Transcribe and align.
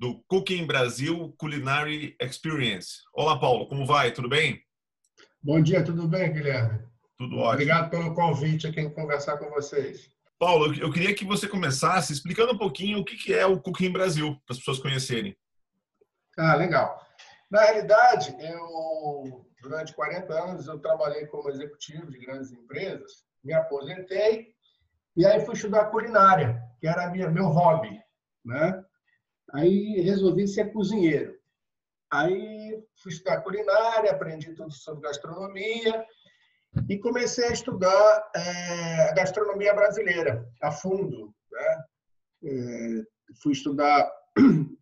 do 0.00 0.24
Cooking 0.28 0.66
Brasil 0.66 1.34
Culinary 1.36 2.16
Experience. 2.18 3.02
Olá, 3.12 3.38
Paulo, 3.38 3.68
como 3.68 3.84
vai? 3.84 4.10
Tudo 4.10 4.30
bem? 4.30 4.58
Bom 5.42 5.60
dia, 5.60 5.84
tudo 5.84 6.08
bem, 6.08 6.32
Guilherme? 6.32 6.78
Tudo 7.18 7.36
ótimo. 7.36 7.52
Obrigado 7.52 7.90
pelo 7.90 8.14
convite 8.14 8.66
aqui 8.66 8.80
em 8.80 8.88
conversar 8.88 9.36
com 9.36 9.50
vocês. 9.50 10.10
Paulo, 10.38 10.74
eu 10.74 10.90
queria 10.90 11.14
que 11.14 11.22
você 11.22 11.46
começasse 11.46 12.14
explicando 12.14 12.54
um 12.54 12.56
pouquinho 12.56 13.00
o 13.00 13.04
que 13.04 13.34
é 13.34 13.44
o 13.44 13.60
Cooking 13.60 13.92
Brasil, 13.92 14.40
para 14.46 14.54
as 14.54 14.58
pessoas 14.58 14.78
conhecerem. 14.78 15.36
Ah, 16.38 16.54
legal. 16.54 17.06
Na 17.50 17.60
realidade, 17.60 18.34
eu 18.40 19.46
durante 19.60 19.92
40 19.92 20.32
anos 20.32 20.66
eu 20.66 20.78
trabalhei 20.78 21.26
como 21.26 21.50
executivo 21.50 22.10
de 22.10 22.18
grandes 22.20 22.50
empresas, 22.52 23.26
me 23.44 23.52
aposentei 23.52 24.54
e 25.14 25.26
aí 25.26 25.44
fui 25.44 25.52
estudar 25.52 25.90
culinária, 25.90 26.58
que 26.80 26.88
era 26.88 27.10
minha, 27.10 27.28
meu 27.28 27.48
hobby, 27.48 28.00
né? 28.42 28.82
Aí 29.52 30.00
resolvi 30.00 30.46
ser 30.46 30.72
cozinheiro. 30.72 31.38
Aí 32.10 32.82
fui 33.02 33.12
estudar 33.12 33.40
culinária, 33.42 34.10
aprendi 34.10 34.52
tudo 34.54 34.72
sobre 34.72 35.02
gastronomia 35.02 36.04
e 36.88 36.98
comecei 36.98 37.46
a 37.46 37.52
estudar 37.52 38.30
é, 38.34 39.10
a 39.10 39.14
gastronomia 39.14 39.74
brasileira 39.74 40.44
a 40.60 40.70
fundo. 40.70 41.34
Né? 41.50 41.84
É, 42.44 43.02
fui 43.42 43.52
estudar 43.52 44.10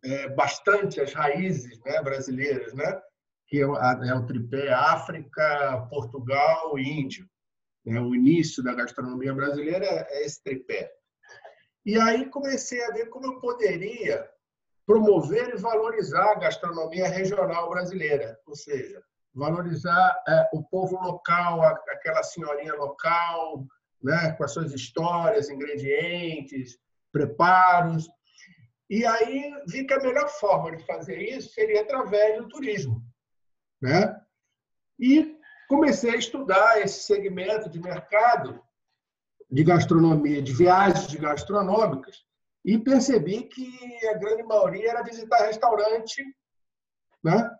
é, 0.04 0.28
bastante 0.34 1.00
as 1.00 1.12
raízes 1.12 1.78
né, 1.84 2.02
brasileiras, 2.02 2.72
né? 2.74 3.00
que 3.46 3.58
é, 3.58 3.62
é 3.62 4.14
o 4.14 4.26
tripé 4.26 4.72
África, 4.72 5.86
Portugal 5.90 6.78
e. 6.78 7.08
Né? 7.84 8.00
O 8.00 8.14
início 8.14 8.62
da 8.62 8.74
gastronomia 8.74 9.34
brasileira 9.34 9.86
é 9.86 10.24
esse 10.24 10.42
tripé. 10.42 10.90
E 11.84 11.98
aí 11.98 12.28
comecei 12.30 12.82
a 12.84 12.92
ver 12.92 13.06
como 13.06 13.26
eu 13.26 13.40
poderia 13.40 14.28
promover 14.88 15.50
e 15.54 15.58
valorizar 15.58 16.30
a 16.30 16.34
gastronomia 16.36 17.06
regional 17.06 17.68
brasileira, 17.68 18.40
ou 18.46 18.56
seja, 18.56 19.02
valorizar 19.34 20.16
é, 20.26 20.48
o 20.54 20.62
povo 20.62 20.98
local, 20.98 21.62
aquela 21.62 22.22
senhorinha 22.22 22.72
local, 22.72 23.66
né, 24.02 24.32
com 24.32 24.44
as 24.44 24.52
suas 24.54 24.72
histórias, 24.72 25.50
ingredientes, 25.50 26.78
preparos. 27.12 28.08
E 28.88 29.04
aí 29.04 29.52
vi 29.66 29.84
que 29.84 29.92
a 29.92 30.00
melhor 30.00 30.26
forma 30.30 30.74
de 30.74 30.82
fazer 30.86 31.18
isso 31.18 31.52
seria 31.52 31.82
através 31.82 32.38
do 32.38 32.48
turismo, 32.48 33.04
né? 33.82 34.18
E 34.98 35.36
comecei 35.68 36.12
a 36.12 36.16
estudar 36.16 36.80
esse 36.80 37.02
segmento 37.02 37.68
de 37.68 37.78
mercado 37.78 38.58
de 39.50 39.62
gastronomia, 39.62 40.40
de 40.40 40.54
viagens 40.54 41.14
gastronômicas, 41.14 42.24
e 42.68 42.78
percebi 42.78 43.44
que 43.44 44.06
a 44.08 44.18
grande 44.18 44.42
maioria 44.42 44.90
era 44.90 45.02
visitar 45.02 45.46
restaurante, 45.46 46.22
né? 47.24 47.50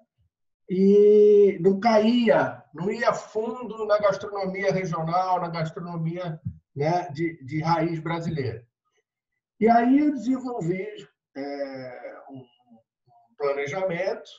E 0.69 1.59
não 1.63 1.81
caía, 1.81 2.63
não 2.75 2.91
ia 2.91 3.15
fundo 3.15 3.87
na 3.87 3.97
gastronomia 3.97 4.71
regional, 4.71 5.41
na 5.41 5.49
gastronomia 5.49 6.39
né, 6.77 7.09
de, 7.11 7.43
de 7.43 7.59
raiz 7.63 7.99
brasileira. 8.01 8.63
E 9.59 9.67
aí 9.67 9.99
eu 9.99 10.13
desenvolvi 10.13 10.87
é, 11.35 12.23
um 12.31 12.45
planejamento 13.39 14.31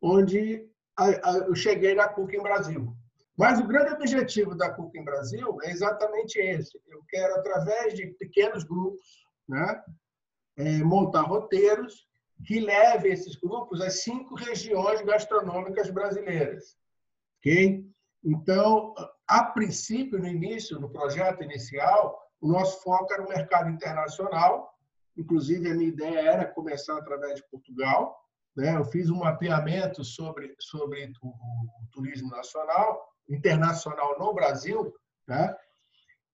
onde 0.00 0.66
eu 1.46 1.54
cheguei 1.54 1.94
na 1.94 2.08
Cooking 2.08 2.42
Brasil. 2.42 2.90
Mas 3.36 3.60
o 3.60 3.66
grande 3.66 3.92
objetivo 3.92 4.54
da 4.56 4.70
Cooking 4.70 5.04
Brasil 5.04 5.58
é 5.62 5.70
exatamente 5.70 6.38
esse. 6.38 6.80
Eu 6.88 7.04
quero, 7.06 7.34
através 7.34 7.92
de 7.92 8.06
pequenos 8.18 8.64
grupos, 8.64 9.26
né, 9.46 9.82
é, 10.56 10.78
montar 10.78 11.22
roteiros 11.22 12.06
que 12.44 12.60
levem 12.60 13.12
esses 13.12 13.36
grupos 13.36 13.80
às 13.80 14.02
cinco 14.02 14.34
regiões 14.34 15.00
gastronômicas 15.02 15.90
brasileiras. 15.90 16.76
Ok? 17.38 17.84
Então, 18.24 18.94
a 19.26 19.44
princípio, 19.44 20.18
no 20.18 20.26
início, 20.26 20.80
no 20.80 20.90
projeto 20.90 21.42
inicial, 21.42 22.18
o 22.40 22.48
nosso 22.48 22.82
foco 22.82 23.12
era 23.12 23.24
o 23.24 23.28
mercado 23.28 23.70
internacional. 23.70 24.70
Inclusive, 25.16 25.70
a 25.70 25.74
minha 25.74 25.88
ideia 25.88 26.20
era 26.20 26.44
começar 26.44 26.96
através 26.98 27.36
de 27.36 27.48
Portugal. 27.48 28.16
Né? 28.56 28.76
Eu 28.76 28.84
fiz 28.84 29.10
um 29.10 29.18
mapeamento 29.18 30.04
sobre, 30.04 30.54
sobre 30.58 31.12
o, 31.22 31.28
o 31.28 31.86
turismo 31.92 32.30
nacional, 32.30 33.06
internacional 33.28 34.18
no 34.18 34.34
Brasil, 34.34 34.94
né? 35.26 35.54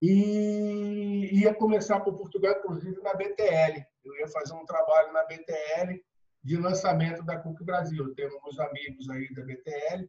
e 0.00 1.30
ia 1.32 1.54
começar 1.54 2.00
por 2.00 2.16
Portugal, 2.16 2.56
inclusive 2.58 3.00
na 3.02 3.14
BTL. 3.14 3.86
Eu 4.04 4.14
ia 4.16 4.28
fazer 4.28 4.54
um 4.54 4.64
trabalho 4.64 5.12
na 5.12 5.24
BTL 5.24 6.02
de 6.42 6.56
lançamento 6.56 7.22
da 7.24 7.38
Cook 7.38 7.62
Brasil. 7.62 8.14
Tenho 8.14 8.30
uns 8.46 8.58
amigos 8.58 9.08
aí 9.10 9.32
da 9.34 9.44
BTL. 9.44 10.08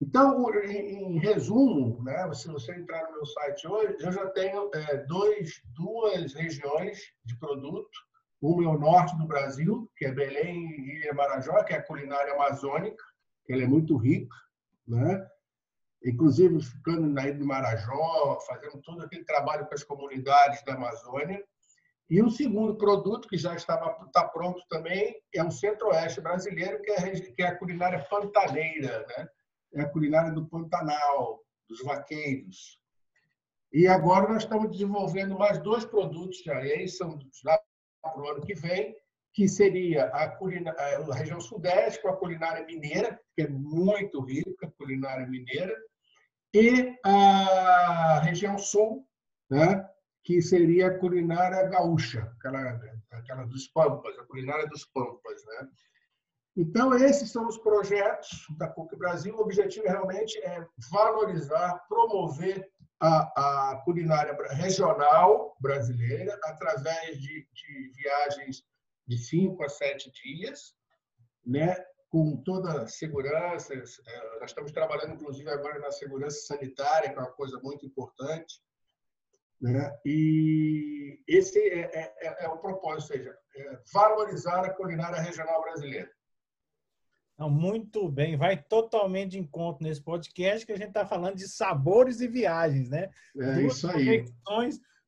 Então, 0.00 0.52
em 0.64 1.18
resumo, 1.18 2.02
né, 2.02 2.32
se 2.34 2.48
você 2.48 2.74
entrar 2.74 3.04
no 3.04 3.12
meu 3.12 3.26
site 3.26 3.66
hoje, 3.66 3.96
eu 4.00 4.12
já 4.12 4.28
tenho 4.30 4.70
é, 4.74 4.98
dois, 5.06 5.62
duas 5.74 6.34
regiões 6.34 6.98
de 7.24 7.38
produto. 7.38 7.98
Uma 8.42 8.64
é 8.64 8.68
o 8.68 8.78
norte 8.78 9.16
do 9.16 9.26
Brasil, 9.26 9.90
que 9.96 10.04
é 10.04 10.12
Belém 10.12 10.68
e 10.68 10.96
Ilha 10.96 11.14
Marajó, 11.14 11.62
que 11.62 11.72
é 11.72 11.78
a 11.78 11.82
culinária 11.82 12.34
amazônica, 12.34 13.02
que 13.46 13.52
ela 13.52 13.62
é 13.62 13.66
muito 13.66 13.96
rica, 13.96 14.36
né? 14.86 15.26
inclusive 16.04 16.60
ficando 16.60 17.08
na 17.08 17.22
Ilha 17.22 17.38
de 17.38 17.44
Marajó, 17.44 18.38
fazendo 18.46 18.80
todo 18.82 19.02
aquele 19.02 19.24
trabalho 19.24 19.66
com 19.66 19.74
as 19.74 19.82
comunidades 19.82 20.62
da 20.64 20.74
Amazônia. 20.74 21.42
E 22.10 22.22
o 22.22 22.30
segundo 22.30 22.76
produto, 22.76 23.28
que 23.28 23.38
já 23.38 23.54
estava 23.54 24.04
está 24.06 24.28
pronto 24.28 24.62
também, 24.68 25.16
é 25.34 25.42
o 25.42 25.50
centro-oeste 25.50 26.20
brasileiro, 26.20 26.80
que 26.82 26.90
é, 26.90 27.10
que 27.20 27.42
é 27.42 27.46
a 27.46 27.58
culinária 27.58 28.04
pantaneira, 28.10 29.06
né? 29.08 29.28
é 29.74 29.82
a 29.82 29.88
culinária 29.88 30.30
do 30.32 30.46
Pantanal, 30.46 31.40
dos 31.68 31.82
vaqueiros. 31.82 32.78
E 33.72 33.88
agora 33.88 34.28
nós 34.28 34.44
estamos 34.44 34.70
desenvolvendo 34.70 35.36
mais 35.36 35.58
dois 35.58 35.84
produtos 35.84 36.42
já, 36.42 36.64
e 36.64 36.72
aí 36.72 36.88
são 36.88 37.18
para 37.42 38.22
o 38.22 38.28
ano 38.28 38.42
que 38.42 38.54
vem, 38.54 38.94
que 39.32 39.48
seria 39.48 40.04
a, 40.06 40.28
culinária, 40.28 40.80
a 40.80 41.14
região 41.14 41.40
sudeste 41.40 42.00
com 42.00 42.08
a 42.08 42.16
culinária 42.16 42.64
mineira, 42.64 43.20
que 43.34 43.42
é 43.42 43.48
muito 43.48 44.20
rica, 44.20 44.66
a 44.66 44.70
culinária 44.70 45.26
mineira, 45.26 45.74
e 46.54 46.96
a 47.04 48.20
região 48.22 48.56
sul, 48.56 49.04
né, 49.50 49.84
que 50.24 50.40
seria 50.40 50.88
a 50.88 50.98
culinária 50.98 51.68
gaúcha, 51.68 52.32
aquela, 52.38 52.80
aquela 53.10 53.44
dos 53.44 53.68
pampas, 53.68 54.18
a 54.18 54.24
culinária 54.24 54.66
dos 54.66 54.86
pampas. 54.86 55.44
Né? 55.44 55.68
Então, 56.56 56.94
esses 56.94 57.30
são 57.30 57.46
os 57.46 57.58
projetos 57.58 58.46
da 58.56 58.66
PUC 58.66 58.96
Brasil. 58.96 59.36
O 59.36 59.42
objetivo 59.42 59.86
realmente 59.86 60.38
é 60.38 60.66
valorizar, 60.90 61.84
promover 61.88 62.66
a, 62.98 63.72
a 63.72 63.76
culinária 63.84 64.34
regional 64.52 65.56
brasileira 65.60 66.38
através 66.44 67.20
de, 67.20 67.46
de 67.52 67.92
viagens 67.94 68.64
de 69.06 69.18
cinco 69.18 69.62
a 69.62 69.68
sete 69.68 70.10
dias, 70.10 70.74
né? 71.44 71.76
com 72.08 72.36
toda 72.44 72.82
a 72.82 72.86
segurança. 72.86 73.74
É, 73.74 74.38
nós 74.40 74.50
estamos 74.50 74.72
trabalhando, 74.72 75.14
inclusive, 75.14 75.50
agora 75.50 75.80
na 75.80 75.90
segurança 75.90 76.46
sanitária, 76.46 77.10
que 77.10 77.18
é 77.18 77.20
uma 77.20 77.32
coisa 77.32 77.58
muito 77.62 77.84
importante. 77.84 78.62
Né? 79.60 79.96
E 80.04 81.22
esse 81.26 81.58
é, 81.58 81.90
é, 81.92 82.14
é, 82.20 82.44
é 82.44 82.48
o 82.48 82.58
propósito, 82.58 83.12
ou 83.12 83.18
seja, 83.18 83.38
é 83.56 83.78
valorizar 83.92 84.64
a 84.64 84.70
culinária 84.70 85.20
regional 85.20 85.62
brasileira. 85.62 86.10
Não, 87.38 87.50
muito 87.50 88.08
bem, 88.08 88.36
vai 88.36 88.56
totalmente 88.56 89.32
de 89.32 89.38
encontro 89.38 89.82
nesse 89.82 90.00
podcast 90.02 90.64
que 90.64 90.72
a 90.72 90.76
gente 90.76 90.88
está 90.88 91.04
falando 91.04 91.36
de 91.36 91.48
sabores 91.48 92.20
e 92.20 92.28
viagens, 92.28 92.88
né? 92.88 93.10
É 93.36 93.54
Duas 93.54 93.76
isso 93.76 93.90
aí. 93.90 94.24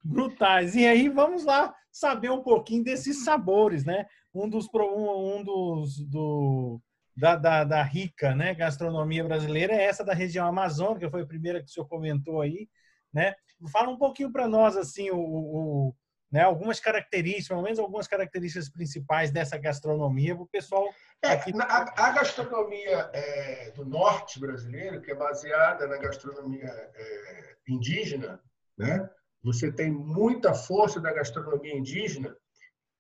brutais. 0.02 0.74
E 0.74 0.84
aí 0.86 1.08
vamos 1.08 1.44
lá 1.44 1.72
saber 1.92 2.30
um 2.30 2.42
pouquinho 2.42 2.82
desses 2.82 3.24
sabores, 3.24 3.84
né? 3.84 4.06
Um 4.34 4.48
dos 4.48 4.68
um, 4.74 5.36
um 5.36 5.44
dos 5.44 6.00
do, 6.00 6.80
da, 7.16 7.36
da, 7.36 7.64
da, 7.64 7.82
rica, 7.82 8.34
né, 8.34 8.54
gastronomia 8.54 9.24
brasileira 9.24 9.72
é 9.72 9.84
essa 9.84 10.04
da 10.04 10.12
região 10.12 10.46
amazônica, 10.46 11.10
foi 11.10 11.22
a 11.22 11.26
primeira 11.26 11.60
que 11.60 11.70
o 11.70 11.72
senhor 11.72 11.86
comentou 11.86 12.42
aí, 12.42 12.68
né? 13.12 13.34
Fala 13.70 13.88
um 13.88 13.96
pouquinho 13.96 14.30
para 14.30 14.46
nós 14.46 14.76
assim 14.76 15.10
o, 15.10 15.18
o, 15.18 15.94
né, 16.30 16.42
algumas 16.42 16.78
características, 16.78 17.48
pelo 17.48 17.62
menos 17.62 17.78
algumas 17.78 18.06
características 18.06 18.68
principais 18.68 19.30
dessa 19.30 19.56
gastronomia 19.56 20.34
para 20.34 20.44
o 20.44 20.48
pessoal. 20.48 20.86
É, 21.22 21.28
aqui... 21.28 21.52
a, 21.58 22.08
a, 22.08 22.10
gastronomia 22.12 23.10
é, 23.12 23.70
do 23.70 23.84
norte 23.84 24.38
brasileiro, 24.38 25.00
que 25.00 25.10
é 25.10 25.14
baseada 25.14 25.86
na 25.86 25.96
gastronomia 25.96 26.66
é, 26.66 27.56
indígena, 27.68 28.40
né? 28.76 29.08
você 29.42 29.70
tem 29.70 29.90
muita 29.90 30.52
força 30.54 31.00
da 31.00 31.12
gastronomia 31.12 31.76
indígena 31.76 32.36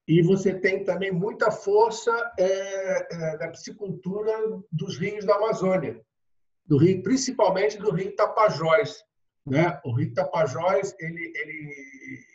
e 0.06 0.22
você 0.22 0.54
tem 0.54 0.84
também 0.84 1.10
muita 1.10 1.50
força 1.50 2.12
é, 2.38 3.14
é, 3.14 3.36
da 3.38 3.48
piscicultura 3.48 4.32
dos 4.70 4.96
rios 4.96 5.24
da 5.24 5.34
Amazônia, 5.34 6.00
do 6.64 6.78
rio, 6.78 7.02
principalmente 7.02 7.76
do 7.76 7.90
rio 7.90 8.14
Tapajós. 8.14 9.02
Né? 9.46 9.80
O 9.84 9.92
rio 9.92 10.12
Tapajós 10.12 10.94
ele, 10.98 11.32
ele, 11.34 12.26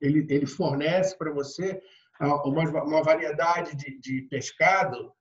ele, 0.00 0.26
ele 0.28 0.46
fornece 0.46 1.16
para 1.16 1.32
você 1.32 1.80
uma, 2.20 2.82
uma 2.82 3.02
variedade 3.02 3.74
de, 3.76 3.98
de 3.98 4.22
pescado 4.22 5.12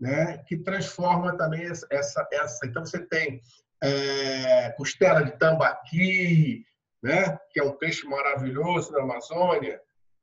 né? 0.00 0.38
que 0.46 0.56
transforma 0.56 1.36
também 1.36 1.62
essa, 1.90 2.28
essa. 2.32 2.66
Então, 2.66 2.84
você 2.84 3.04
tem 3.06 3.40
é, 3.82 4.70
costela 4.72 5.22
de 5.22 5.38
tambaqui, 5.38 6.64
né? 7.02 7.38
que 7.52 7.60
é 7.60 7.62
um 7.62 7.76
peixe 7.76 8.06
maravilhoso 8.06 8.92
na 8.92 9.02
Amazônia, 9.02 9.80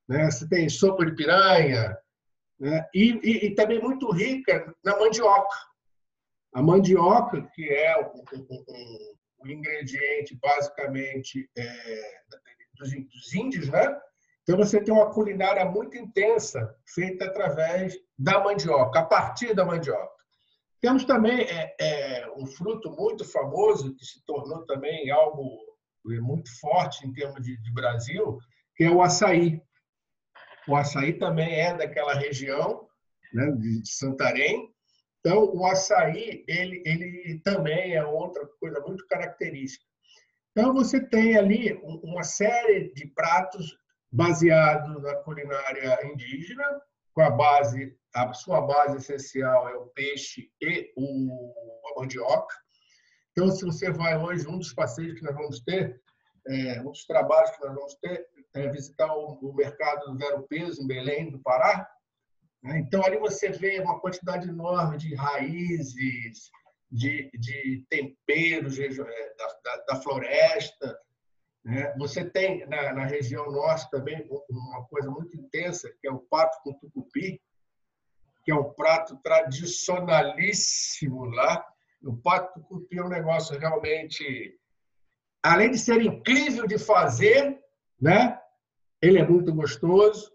né? 0.07 0.30
Você 0.30 0.48
tem 0.48 0.69
sopa 0.69 1.06
de 1.06 1.16
piranha, 1.16 1.98
né? 2.60 2.88
E, 2.94 3.19
e, 3.24 3.45
e, 3.48 3.56
também 3.56 3.81
muito 3.81 4.12
rica 4.12 4.74
na 4.83 4.98
mandioca. 4.98 5.57
A 6.54 6.62
mandioca, 6.62 7.42
que 7.54 7.69
é 7.69 7.98
o, 8.00 8.24
o, 8.33 9.14
o 9.45 9.51
ingrediente 9.51 10.38
basicamente 10.42 11.50
é, 11.57 12.21
dos, 12.74 12.89
dos 12.92 13.33
índios, 13.33 13.69
né? 13.69 14.00
Então 14.44 14.57
você 14.57 14.80
tem 14.80 14.94
uma 14.94 15.12
culinária 15.12 15.65
muito 15.65 15.97
intensa 15.97 16.75
feita 16.94 17.25
através 17.25 17.95
da 18.18 18.39
mandioca, 18.44 19.00
a 19.00 19.06
partir 19.06 19.56
da 19.56 19.65
mandioca. 19.65 20.13
Temos 20.80 21.03
também 21.03 21.42
é, 21.42 21.75
é, 21.80 22.31
um 22.38 22.45
fruto 22.45 22.92
muito 22.92 23.25
famoso 23.25 23.95
que 23.95 24.06
se 24.06 24.24
tornou 24.24 24.63
também 24.65 25.09
algo 25.09 25.65
muito 26.21 26.47
forte 26.59 27.07
em 27.07 27.12
termos 27.12 27.42
de, 27.42 27.59
de 27.59 27.74
Brasil, 27.74 28.38
que 28.75 28.83
é 28.83 28.92
o 28.92 29.01
açaí. 29.01 29.59
O 30.68 30.75
açaí 30.75 31.13
também 31.13 31.59
é 31.59 31.74
daquela 31.74 32.13
região, 32.13 32.88
né, 33.33 33.51
de 33.53 33.81
Santarém. 33.89 34.71
Então, 35.25 35.44
o 35.56 35.66
açaí 35.66 36.45
ele, 36.48 36.83
ele 36.86 37.42
também 37.44 37.95
é 37.95 38.06
outra 38.06 38.45
coisa 38.60 38.80
muito 38.81 39.07
característica. 39.07 39.83
Então, 40.51 40.72
você 40.72 41.04
tem 41.04 41.36
ali 41.36 41.74
uma 41.83 42.22
série 42.22 42.94
de 42.94 43.07
pratos 43.07 43.75
baseados 44.12 45.01
na 45.01 45.16
culinária 45.16 45.98
indígena, 46.06 46.80
com 47.12 47.22
a 47.22 47.31
base, 47.31 47.98
a 48.13 48.31
sua 48.33 48.62
base 48.62 48.98
essencial 48.98 49.68
é 49.68 49.75
o 49.75 49.88
peixe 49.88 50.51
e 50.62 50.94
o, 50.95 51.54
a 51.92 52.00
mandioca. 52.00 52.56
Então, 53.31 53.50
se 53.50 53.66
você 53.66 53.92
vai 53.92 54.16
hoje, 54.16 54.48
um 54.48 54.60
dos 54.60 54.74
passeios 54.74 55.18
que 55.18 55.25
nós 55.25 55.33
vamos 55.33 55.60
ter, 55.62 56.00
é, 56.48 56.81
um 56.81 56.92
dos 56.92 57.04
trabalhos 57.07 57.50
que 57.50 57.66
nós 57.66 57.74
vamos 57.74 57.95
ter, 57.95 58.28
é, 58.54 58.69
visitar 58.69 59.12
o, 59.12 59.39
o, 59.42 59.56
mercado 59.56 60.06
do 60.06 60.18
Vero 60.19 60.44
Peso, 60.44 60.83
em 60.83 60.88
Belém 60.88 61.31
do 61.31 61.39
Pará. 61.39 61.89
Né? 62.65 62.79
Então, 62.79 63.06
ali 63.06 63.17
você 63.17 63.50
vê 63.50 63.79
uma 63.79 64.00
quantidade 64.00 64.50
enorme 64.50 64.97
de 64.97 65.13
raízes, 65.13 66.50
de, 66.91 67.29
de 67.33 67.85
temperos 67.88 68.79
é, 68.79 68.89
da, 68.89 69.59
da, 69.63 69.77
da 69.89 70.01
floresta. 70.01 71.00
Né? 71.63 71.94
Você 71.97 72.27
tem 72.27 72.65
na, 72.67 72.94
na, 72.94 73.06
região 73.06 73.51
norte 73.51 73.88
também 73.91 74.27
uma 74.50 74.83
coisa 74.85 75.12
muito 75.12 75.38
intensa, 75.38 75.94
que 76.01 76.07
é 76.07 76.12
o 76.12 76.19
pato 76.19 76.57
com 76.63 76.73
tucupi, 76.73 77.39
que 78.44 78.51
é 78.51 78.56
um 78.56 78.73
prato 78.73 79.15
tradicionalíssimo 79.18 81.25
lá. 81.25 81.63
O 82.03 82.18
pato 82.18 82.59
tucupi 82.59 82.97
é 82.97 83.03
um 83.03 83.09
negócio 83.09 83.59
realmente, 83.59 84.59
além 85.44 85.69
de 85.69 85.77
ser 85.77 86.01
incrível 86.01 86.65
de 86.65 86.79
fazer, 86.79 87.59
né? 88.01 88.39
ele 89.01 89.19
é 89.19 89.27
muito 89.27 89.53
gostoso. 89.53 90.34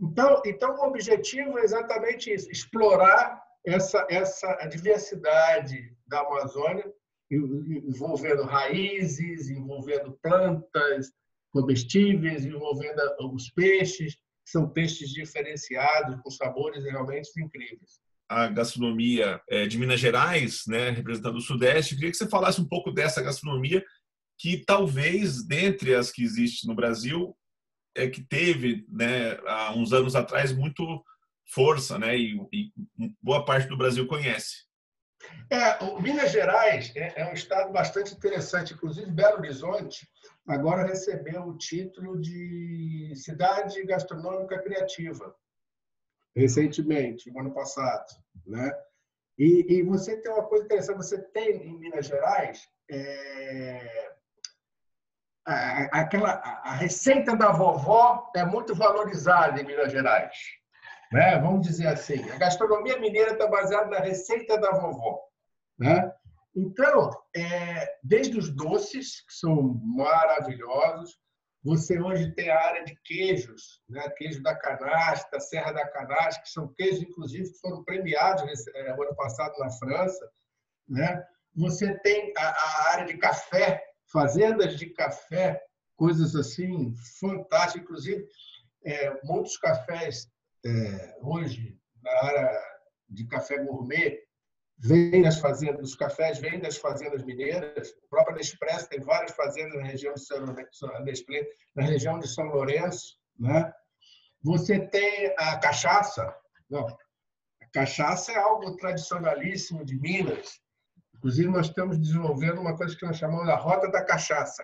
Então, 0.00 0.42
então 0.44 0.74
o 0.76 0.86
objetivo 0.86 1.58
é 1.58 1.62
exatamente 1.62 2.32
isso, 2.32 2.50
explorar 2.50 3.42
essa, 3.64 4.06
essa 4.10 4.54
diversidade 4.66 5.96
da 6.06 6.20
Amazônia, 6.20 6.92
envolvendo 7.30 8.42
raízes, 8.42 9.48
envolvendo 9.48 10.18
plantas 10.22 11.12
comestíveis, 11.50 12.44
envolvendo 12.44 13.00
os 13.32 13.50
peixes, 13.50 14.14
que 14.14 14.50
são 14.50 14.68
peixes 14.68 15.10
diferenciados, 15.10 16.20
com 16.20 16.30
sabores 16.30 16.84
realmente 16.84 17.30
incríveis. 17.40 17.98
A 18.28 18.48
gastronomia 18.48 19.40
é, 19.48 19.66
de 19.66 19.78
Minas 19.78 20.00
Gerais, 20.00 20.62
né, 20.66 20.90
representando 20.90 21.36
o 21.36 21.40
Sudeste, 21.40 21.92
eu 21.92 21.98
queria 21.98 22.10
que 22.10 22.16
você 22.16 22.28
falasse 22.28 22.60
um 22.60 22.68
pouco 22.68 22.90
dessa 22.90 23.22
gastronomia 23.22 23.84
que 24.38 24.64
talvez, 24.64 25.46
dentre 25.46 25.94
as 25.94 26.10
que 26.10 26.22
existem 26.22 26.68
no 26.68 26.74
Brasil, 26.74 27.34
é 27.94 28.08
que 28.08 28.22
teve, 28.22 28.86
né, 28.88 29.38
há 29.46 29.72
uns 29.74 29.92
anos 29.92 30.16
atrás, 30.16 30.52
muito 30.52 31.04
força, 31.46 31.98
né, 31.98 32.16
e, 32.16 32.36
e 32.52 32.72
boa 33.22 33.44
parte 33.44 33.68
do 33.68 33.76
Brasil 33.76 34.06
conhece. 34.06 34.64
É, 35.50 35.82
o 35.84 36.00
Minas 36.00 36.32
Gerais 36.32 36.92
é, 36.96 37.22
é, 37.22 37.30
um 37.30 37.32
estado 37.32 37.72
bastante 37.72 38.14
interessante. 38.14 38.74
Inclusive, 38.74 39.10
Belo 39.10 39.38
Horizonte 39.38 40.08
agora 40.46 40.86
recebeu 40.86 41.42
o 41.42 41.56
título 41.56 42.20
de 42.20 43.12
cidade 43.16 43.82
gastronômica 43.84 44.60
criativa, 44.62 45.34
recentemente, 46.34 47.30
no 47.30 47.40
ano 47.40 47.54
passado. 47.54 48.06
Né? 48.46 48.70
E, 49.38 49.66
e 49.68 49.82
você 49.82 50.16
tem 50.20 50.32
uma 50.32 50.44
coisa 50.44 50.64
interessante: 50.64 50.96
você 50.96 51.22
tem 51.22 51.68
em 51.68 51.78
Minas 51.78 52.06
Gerais 52.06 52.68
é, 52.90 54.13
aquela 55.46 56.30
a 56.64 56.74
receita 56.74 57.36
da 57.36 57.52
vovó 57.52 58.30
é 58.34 58.44
muito 58.44 58.74
valorizada 58.74 59.60
em 59.60 59.64
Minas 59.64 59.92
Gerais. 59.92 60.36
Né? 61.12 61.38
Vamos 61.38 61.66
dizer 61.66 61.88
assim, 61.88 62.28
a 62.30 62.36
gastronomia 62.38 62.98
mineira 62.98 63.32
está 63.32 63.46
baseada 63.46 63.86
na 63.88 63.98
receita 63.98 64.58
da 64.58 64.72
vovó. 64.72 65.20
Né? 65.78 66.12
Então, 66.56 67.10
é, 67.36 67.98
desde 68.02 68.38
os 68.38 68.48
doces, 68.50 69.20
que 69.26 69.34
são 69.34 69.80
maravilhosos, 69.82 71.18
você 71.62 71.98
hoje 71.98 72.30
tem 72.32 72.50
a 72.50 72.60
área 72.60 72.84
de 72.84 72.94
queijos, 73.04 73.80
né? 73.88 74.08
queijo 74.10 74.42
da 74.42 74.54
canastra, 74.54 75.40
Serra 75.40 75.72
da 75.72 75.88
Canastra, 75.88 76.42
que 76.42 76.50
são 76.50 76.72
queijos, 76.74 77.02
inclusive, 77.02 77.50
que 77.50 77.58
foram 77.58 77.82
premiados 77.84 78.44
nesse, 78.44 78.70
é, 78.76 78.90
ano 78.90 79.14
passado 79.16 79.56
na 79.58 79.70
França. 79.70 80.30
Né? 80.88 81.24
Você 81.56 81.98
tem 82.00 82.32
a, 82.36 82.48
a 82.48 82.92
área 82.92 83.06
de 83.06 83.16
café, 83.16 83.83
fazendas 84.14 84.78
de 84.78 84.86
café, 84.90 85.60
coisas 85.96 86.36
assim 86.36 86.94
fantásticas. 87.18 87.82
Inclusive, 87.82 88.24
é, 88.84 89.20
muitos 89.24 89.56
cafés 89.56 90.30
é, 90.64 91.18
hoje, 91.20 91.76
na 92.00 92.12
área 92.22 92.62
de 93.08 93.26
café 93.26 93.58
gourmet, 93.58 94.22
vêm 94.78 95.22
das 95.22 95.40
fazendas, 95.40 95.90
os 95.90 95.96
cafés 95.96 96.38
vêm 96.38 96.60
das 96.60 96.76
fazendas 96.76 97.24
mineiras. 97.24 97.90
O 97.90 98.08
próprio 98.08 98.36
Nespresso 98.36 98.88
tem 98.88 99.00
várias 99.00 99.32
fazendas 99.32 99.74
na 99.74 99.84
região 99.84 100.14
de 100.14 100.24
São, 100.24 100.46
na 101.74 101.82
região 101.82 102.18
de 102.20 102.28
São 102.28 102.46
Lourenço. 102.46 103.18
Né? 103.36 103.72
Você 104.44 104.78
tem 104.78 105.34
a 105.36 105.58
cachaça. 105.58 106.32
Não, 106.70 106.86
a 106.86 107.66
cachaça 107.72 108.30
é 108.30 108.36
algo 108.36 108.76
tradicionalíssimo 108.76 109.84
de 109.84 109.98
Minas. 109.98 110.60
Inclusive, 111.24 111.48
nós 111.48 111.68
estamos 111.68 111.98
desenvolvendo 111.98 112.60
uma 112.60 112.76
coisa 112.76 112.94
que 112.94 113.06
nós 113.06 113.16
chamamos 113.16 113.46
da 113.46 113.56
Rota 113.56 113.90
da 113.90 114.04
Cachaça. 114.04 114.62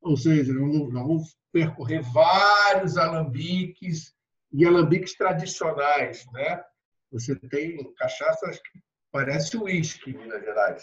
Ou 0.00 0.16
seja, 0.16 0.52
nós 0.52 0.92
vamos 0.92 1.38
percorrer 1.52 2.02
vários 2.12 2.96
alambiques 2.96 4.12
e 4.52 4.66
alambiques 4.66 5.14
tradicionais. 5.14 6.26
Né? 6.32 6.60
Você 7.12 7.36
tem 7.36 7.78
cachaças 7.94 8.58
que 8.58 8.80
parecem 9.12 9.60
uísque 9.60 10.10
em 10.10 10.18
Minas 10.18 10.42
Gerais. 10.42 10.82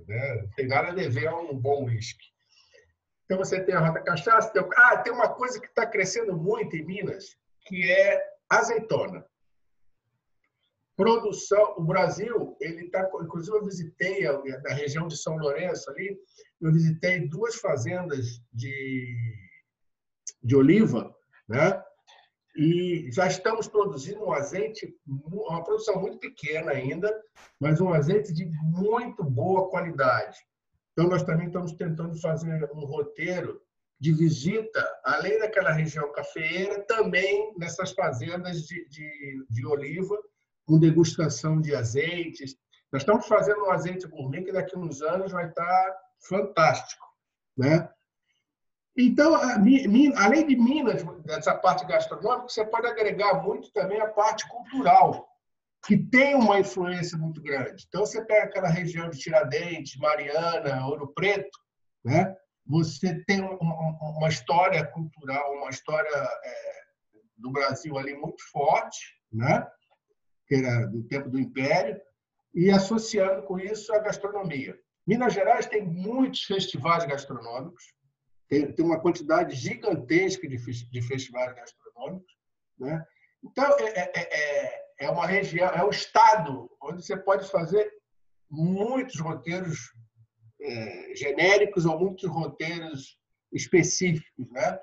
Né? 0.00 0.34
Não 0.34 0.50
tem 0.56 0.66
nada 0.66 0.88
a 0.88 0.94
dever 0.94 1.28
a 1.28 1.36
um 1.36 1.56
bom 1.56 1.84
uísque. 1.84 2.26
Então, 3.24 3.38
você 3.38 3.62
tem 3.62 3.76
a 3.76 3.78
Rota 3.78 4.02
Cachaça. 4.02 4.52
Tem... 4.52 4.68
Ah, 4.78 4.96
tem 4.96 5.12
uma 5.12 5.28
coisa 5.28 5.60
que 5.60 5.68
está 5.68 5.86
crescendo 5.86 6.36
muito 6.36 6.74
em 6.74 6.84
Minas, 6.84 7.36
que 7.60 7.88
é 7.88 8.20
azeitona 8.50 9.24
produção, 10.96 11.74
o 11.76 11.84
Brasil, 11.84 12.56
ele 12.60 12.86
está, 12.86 13.08
inclusive 13.22 13.56
eu 13.56 13.64
visitei 13.64 14.24
na 14.62 14.72
região 14.72 15.06
de 15.06 15.16
São 15.16 15.36
Lourenço 15.36 15.90
ali, 15.90 16.18
eu 16.60 16.72
visitei 16.72 17.28
duas 17.28 17.56
fazendas 17.56 18.40
de, 18.52 19.14
de 20.42 20.56
oliva, 20.56 21.14
né? 21.48 21.82
E 22.56 23.10
já 23.12 23.26
estamos 23.26 23.68
produzindo 23.68 24.24
um 24.24 24.32
azeite, 24.32 24.90
uma 25.06 25.62
produção 25.62 26.00
muito 26.00 26.18
pequena 26.18 26.72
ainda, 26.72 27.14
mas 27.60 27.82
um 27.82 27.92
azeite 27.92 28.32
de 28.32 28.46
muito 28.46 29.22
boa 29.22 29.68
qualidade. 29.68 30.38
Então, 30.92 31.10
nós 31.10 31.22
também 31.22 31.48
estamos 31.48 31.72
tentando 31.74 32.18
fazer 32.18 32.70
um 32.72 32.86
roteiro 32.86 33.60
de 34.00 34.12
visita, 34.12 34.82
além 35.04 35.38
daquela 35.38 35.70
região 35.70 36.10
cafeeira, 36.12 36.82
também 36.84 37.54
nessas 37.58 37.92
fazendas 37.92 38.62
de, 38.62 38.88
de, 38.88 39.46
de 39.50 39.66
oliva, 39.66 40.18
com 40.66 40.78
degustação 40.78 41.60
de 41.60 41.74
azeites. 41.74 42.56
Nós 42.92 43.02
estamos 43.02 43.26
fazendo 43.26 43.64
um 43.64 43.70
azeite 43.70 44.06
gourmet 44.06 44.42
que 44.42 44.52
daqui 44.52 44.76
a 44.76 44.78
uns 44.78 45.00
anos 45.00 45.32
vai 45.32 45.48
estar 45.48 45.96
fantástico. 46.28 47.06
Né? 47.56 47.88
Então, 48.96 49.34
além 49.34 50.46
de 50.46 50.56
Minas, 50.56 51.02
dessa 51.24 51.54
parte 51.54 51.86
gastronômica, 51.86 52.48
você 52.48 52.64
pode 52.64 52.86
agregar 52.86 53.42
muito 53.42 53.70
também 53.72 54.00
a 54.00 54.08
parte 54.08 54.48
cultural, 54.48 55.28
que 55.86 55.96
tem 55.96 56.34
uma 56.34 56.58
influência 56.58 57.16
muito 57.16 57.42
grande. 57.42 57.84
Então, 57.86 58.04
você 58.04 58.24
pega 58.24 58.44
aquela 58.44 58.68
região 58.68 59.08
de 59.08 59.18
Tiradentes, 59.18 59.96
Mariana, 59.98 60.86
Ouro 60.86 61.08
Preto, 61.08 61.58
né? 62.04 62.34
você 62.66 63.22
tem 63.24 63.40
uma 63.40 64.28
história 64.28 64.84
cultural, 64.86 65.52
uma 65.54 65.70
história 65.70 66.08
é, 66.10 66.72
do 67.36 67.50
Brasil 67.50 67.96
ali 67.96 68.14
muito 68.14 68.42
forte, 68.50 68.98
né? 69.32 69.64
Que 70.46 70.54
era 70.54 70.86
do 70.86 71.02
tempo 71.04 71.28
do 71.28 71.38
Império, 71.38 72.00
e 72.54 72.70
associando 72.70 73.42
com 73.42 73.58
isso 73.58 73.92
a 73.92 73.98
gastronomia. 73.98 74.78
Minas 75.06 75.34
Gerais 75.34 75.66
tem 75.66 75.84
muitos 75.84 76.42
festivais 76.42 77.04
gastronômicos, 77.04 77.84
tem, 78.48 78.72
tem 78.72 78.84
uma 78.84 79.00
quantidade 79.00 79.54
gigantesca 79.54 80.48
de, 80.48 80.56
de 80.56 81.02
festivais 81.02 81.54
gastronômicos. 81.54 82.32
Né? 82.78 83.04
Então, 83.44 83.76
é, 83.78 84.00
é, 84.00 84.12
é, 84.14 84.86
é 85.00 85.10
uma 85.10 85.26
região, 85.26 85.68
é 85.68 85.84
um 85.84 85.90
estado 85.90 86.70
onde 86.80 87.04
você 87.04 87.16
pode 87.16 87.48
fazer 87.50 87.90
muitos 88.50 89.20
roteiros 89.20 89.92
é, 90.60 91.14
genéricos 91.14 91.84
ou 91.84 91.98
muitos 91.98 92.28
roteiros 92.28 93.18
específicos. 93.52 94.50
Né? 94.50 94.78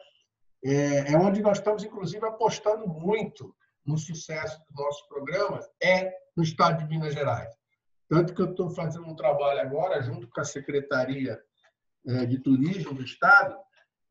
É, 0.63 1.13
é 1.13 1.17
onde 1.17 1.41
nós 1.41 1.57
estamos, 1.57 1.83
inclusive, 1.83 2.25
apostando 2.25 2.87
muito 2.87 3.53
no 3.85 3.97
sucesso 3.97 4.57
dos 4.69 4.75
nossos 4.75 5.07
programas, 5.07 5.69
é 5.81 6.13
no 6.35 6.43
estado 6.43 6.79
de 6.79 6.87
Minas 6.87 7.13
Gerais. 7.13 7.53
Tanto 8.09 8.33
que 8.33 8.41
eu 8.41 8.51
estou 8.51 8.69
fazendo 8.69 9.07
um 9.07 9.15
trabalho 9.15 9.61
agora, 9.61 10.01
junto 10.01 10.27
com 10.29 10.41
a 10.41 10.45
Secretaria 10.45 11.39
é, 12.07 12.25
de 12.25 12.39
Turismo 12.39 12.93
do 12.93 13.03
Estado, 13.03 13.57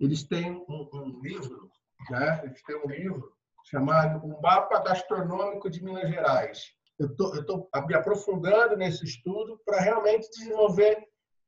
eles 0.01 0.25
têm 0.25 0.51
um, 0.51 0.89
um 0.93 1.21
livro, 1.23 1.71
né? 2.11 2.41
eles 2.45 2.63
têm 2.63 2.77
um 2.77 2.89
livro 2.89 3.33
chamado 3.65 4.25
O 4.27 4.41
Mapa 4.43 4.83
Gastronômico 4.83 5.71
de 5.71 5.83
Minas 5.83 6.09
Gerais. 6.09 6.73
Eu 6.99 7.09
estou 7.09 7.69
me 7.87 7.95
aprofundando 7.95 8.77
nesse 8.77 9.05
estudo 9.05 9.61
para 9.65 9.81
realmente 9.81 10.29
desenvolver 10.31 10.99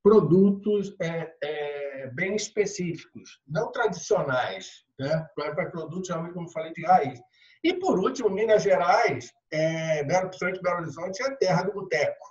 produtos 0.03 0.95
é, 1.01 1.35
é, 1.43 1.84
bem 2.25 2.37
específicos, 2.37 3.39
não 3.47 3.71
tradicionais, 3.71 4.85
né? 4.99 5.27
para 5.35 5.71
produtos, 5.71 6.09
realmente, 6.09 6.33
como 6.33 6.49
falei, 6.49 6.73
de 6.73 6.83
raiz. 6.83 7.21
E, 7.63 7.75
por 7.75 7.99
último, 7.99 8.31
Minas 8.31 8.63
Gerais, 8.63 9.31
é, 9.51 10.03
Belo, 10.05 10.29
principalmente 10.29 10.63
Belo 10.63 10.79
Horizonte, 10.79 11.23
é 11.23 11.27
a 11.27 11.37
terra 11.37 11.63
do 11.63 11.73
boteco. 11.73 12.27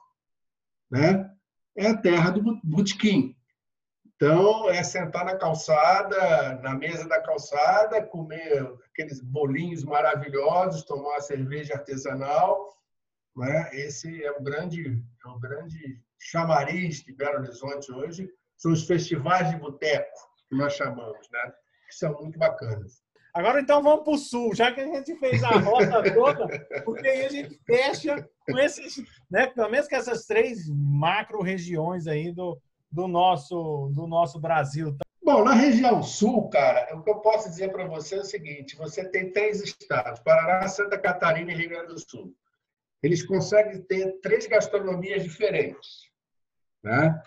Né? 0.90 1.30
É 1.78 1.88
a 1.88 1.98
terra 1.98 2.32
do 2.32 2.60
botequim. 2.64 3.36
Então, 4.16 4.70
é 4.70 4.84
sentar 4.84 5.26
na 5.26 5.38
calçada, 5.38 6.56
na 6.62 6.74
mesa 6.74 7.08
da 7.08 7.22
calçada, 7.22 8.06
comer 8.08 8.64
aqueles 8.90 9.22
bolinhos 9.22 9.84
maravilhosos, 9.84 10.86
tomar 10.86 11.10
uma 11.10 11.22
cerveja 11.22 11.76
artesanal. 11.76 12.74
Né? 13.36 13.70
Esse 13.74 14.24
é 14.24 14.32
o 14.32 14.42
grande, 14.42 15.04
é 15.26 15.30
o 15.30 15.40
grande 15.40 16.02
chamariz 16.18 17.04
de 17.04 17.14
Belo 17.14 17.40
Horizonte 17.40 17.92
hoje. 17.92 18.30
São 18.64 18.72
os 18.72 18.88
festivais 18.88 19.50
de 19.50 19.58
boteco, 19.58 20.18
que 20.48 20.56
nós 20.56 20.74
chamamos, 20.74 21.30
né? 21.30 21.52
que 21.86 21.96
são 21.96 22.14
muito 22.14 22.40
bacanas. 22.40 23.04
Agora, 23.34 23.60
então, 23.60 23.84
vamos 23.84 24.06
para 24.06 24.14
o 24.14 24.18
sul, 24.18 24.56
já 24.56 24.72
que 24.72 24.80
a 24.80 24.86
gente 24.86 25.18
fez 25.18 25.44
a 25.44 25.50
rota 25.60 26.02
toda, 26.16 26.48
porque 26.86 27.06
aí 27.06 27.26
a 27.26 27.30
gente 27.30 27.60
fecha 27.66 28.26
com 28.48 28.58
esses, 28.58 29.04
né, 29.30 29.48
pelo 29.48 29.70
menos 29.70 29.90
com 29.90 29.98
essas 29.98 30.26
três 30.26 30.70
macro-regiões 30.70 32.08
aí 32.08 32.32
do, 32.32 32.58
do, 32.90 33.06
nosso, 33.06 33.92
do 33.94 34.08
nosso 34.08 34.40
Brasil. 34.40 34.96
Bom, 35.22 35.44
na 35.44 35.56
região 35.56 36.02
sul, 36.02 36.48
cara, 36.48 36.96
o 36.96 37.04
que 37.04 37.10
eu 37.10 37.20
posso 37.20 37.50
dizer 37.50 37.70
para 37.70 37.86
você 37.86 38.16
é 38.16 38.20
o 38.20 38.24
seguinte: 38.24 38.78
você 38.78 39.04
tem 39.04 39.30
três 39.30 39.62
estados, 39.62 40.22
Paraná, 40.22 40.70
Santa 40.70 40.98
Catarina 40.98 41.52
e 41.52 41.56
Rio 41.56 41.70
Grande 41.70 41.88
do 41.88 42.00
Sul. 42.00 42.34
Eles 43.02 43.26
conseguem 43.26 43.82
ter 43.82 44.22
três 44.22 44.48
gastronomias 44.48 45.22
diferentes. 45.22 46.10
Né? 46.82 47.22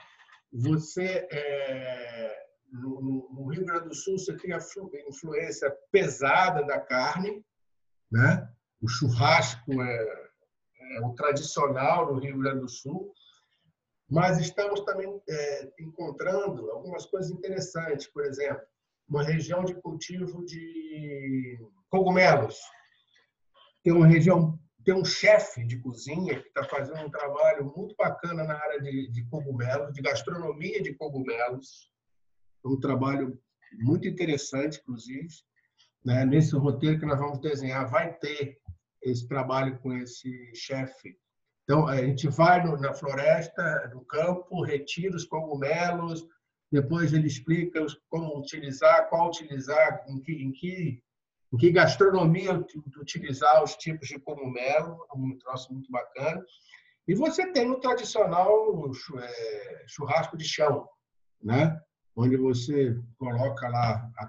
Você 0.53 1.27
é, 1.31 2.47
no, 2.73 3.29
no, 3.33 3.49
Rio 3.49 3.65
Grande 3.65 3.89
do 3.89 3.95
Sul, 3.95 4.19
você 4.19 4.37
tem 4.37 4.53
a 4.53 4.61
influência 5.09 5.71
pesada 5.91 6.65
da 6.65 6.81
carne, 6.81 7.45
né? 8.11 8.49
O 8.81 8.89
churrasco 8.89 9.83
é, 9.83 10.29
é 10.97 11.01
o 11.01 11.15
tradicional 11.15 12.13
no 12.13 12.21
Rio 12.21 12.39
Grande 12.39 12.61
do 12.61 12.69
Sul, 12.69 13.13
mas 14.09 14.39
estamos 14.39 14.81
também 14.81 15.21
é, 15.29 15.73
encontrando 15.81 16.71
algumas 16.71 17.07
coisas 17.07 17.31
interessantes, 17.31 18.07
por 18.07 18.25
exemplo, 18.25 18.63
uma 19.09 19.23
região 19.23 19.65
de 19.65 19.75
cultivo 19.75 20.45
de 20.45 21.59
cogumelos. 21.89 22.57
Tem 23.83 23.93
uma 23.93 24.07
região, 24.07 24.59
tem 24.87 24.95
um 24.95 25.05
chefe 25.05 25.67
de 25.67 25.79
cozinha 25.81 26.41
que 26.41 26.47
está 26.47 26.63
fazendo 26.63 27.05
um 27.05 27.11
trabalho 27.11 27.75
muito 27.77 27.97
bacana 27.97 28.45
na 28.45 28.55
área 28.55 28.81
de, 28.81 29.11
de 29.11 29.25
cogumelos, 29.25 29.93
de 29.93 30.01
gastronomia 30.01 30.81
de 30.81 30.95
cogumelos 30.95 31.91
um 32.65 32.79
trabalho 32.79 33.37
muito 33.81 34.07
interessante, 34.07 34.79
inclusive. 34.81 35.29
Né? 36.05 36.25
Nesse 36.25 36.55
roteiro 36.57 37.01
que 37.01 37.07
nós 37.07 37.19
vamos 37.19 37.41
desenhar, 37.41 37.91
vai 37.91 38.13
ter 38.15 38.59
esse 39.03 39.27
trabalho 39.27 39.77
com 39.81 39.93
esse 39.93 40.53
chefe. 40.55 41.19
Então, 41.65 41.89
a 41.89 41.97
gente 41.97 42.29
vai 42.29 42.65
no, 42.65 42.77
na 42.77 42.95
floresta, 42.95 43.91
no 43.93 44.05
campo, 44.05 44.63
retira 44.63 45.17
os 45.17 45.25
cogumelos, 45.25 46.25
depois 46.71 47.13
ele 47.13 47.27
explica 47.27 47.85
como 48.09 48.39
utilizar, 48.39 49.09
qual 49.09 49.29
utilizar, 49.29 50.05
em 50.09 50.21
que, 50.21 50.33
em 50.33 50.53
que, 50.53 51.03
em 51.53 51.57
que 51.57 51.71
gastronomia 51.71 52.65
utilizar 52.99 53.63
os 53.63 53.77
tipos 53.77 54.09
de 54.09 54.19
cogumelo, 54.19 55.07
um 55.15 55.37
troço 55.39 55.73
muito 55.73 55.91
bacana. 55.91 56.45
E 57.07 57.15
você 57.15 57.53
tem 57.53 57.71
o 57.71 57.79
tradicional 57.79 58.91
é, 59.21 59.85
churrasco 59.87 60.37
de 60.37 60.45
chão, 60.45 60.89
né? 61.43 61.81
onde 62.17 62.37
você 62.37 62.99
coloca 63.19 63.69
lá 63.69 64.11
a 64.19 64.27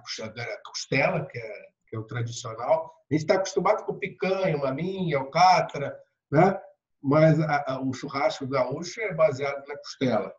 costela, 0.65 1.25
que 1.25 1.37
é, 1.37 1.65
que 1.87 1.95
é 1.95 1.99
o 1.99 2.03
tradicional. 2.03 2.93
A 3.09 3.13
gente 3.13 3.21
está 3.21 3.35
acostumado 3.35 3.85
com 3.85 3.97
picanha, 3.97 4.57
maminha, 4.57 5.17
alcatra, 5.17 5.97
né? 6.29 6.59
mas 7.01 7.39
a, 7.39 7.63
a, 7.67 7.81
o 7.81 7.93
churrasco 7.93 8.45
gaúcho 8.45 8.99
é 9.01 9.13
baseado 9.13 9.65
na 9.65 9.77
costela. 9.77 10.33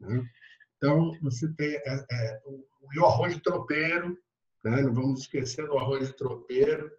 Né? 0.00 0.22
Então, 0.76 1.12
você 1.20 1.52
tem 1.54 1.74
é, 1.74 2.06
é, 2.10 2.40
o, 2.44 2.64
o 3.00 3.06
arroz 3.06 3.36
tropeiro, 3.40 4.16
né? 4.64 4.82
não 4.82 4.94
vamos 4.94 5.20
esquecer 5.20 5.66
do 5.66 5.78
arroz 5.78 6.08
de 6.08 6.16
tropeiro, 6.16 6.90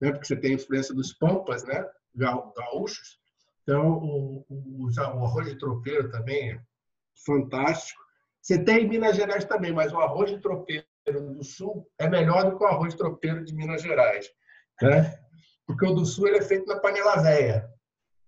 né? 0.00 0.10
porque 0.10 0.26
você 0.26 0.36
tem 0.36 0.54
influência 0.54 0.94
dos 0.94 1.12
pampas 1.12 1.64
né? 1.64 1.86
gaúchos. 2.14 3.18
Então, 3.62 3.98
o, 3.98 4.44
o, 4.48 4.86
o 4.86 5.24
arroz 5.24 5.48
de 5.48 5.58
tropeiro 5.58 6.10
também 6.10 6.52
é 6.52 6.60
fantástico. 7.24 8.00
Você 8.40 8.62
tem 8.64 8.84
em 8.84 8.88
Minas 8.88 9.16
Gerais 9.16 9.44
também, 9.44 9.72
mas 9.72 9.92
o 9.92 9.98
arroz 9.98 10.30
de 10.30 10.38
tropeiro 10.38 10.86
do 11.06 11.44
Sul 11.44 11.86
é 11.98 12.08
melhor 12.08 12.50
do 12.50 12.56
que 12.56 12.64
o 12.64 12.66
arroz 12.66 12.94
de 12.94 12.98
tropeiro 12.98 13.44
de 13.44 13.54
Minas 13.54 13.82
Gerais. 13.82 14.30
Né? 14.80 15.18
Porque 15.66 15.86
o 15.86 15.94
do 15.94 16.06
Sul 16.06 16.28
ele 16.28 16.38
é 16.38 16.42
feito 16.42 16.66
na 16.66 16.80
panela 16.80 17.22
velha. 17.22 17.68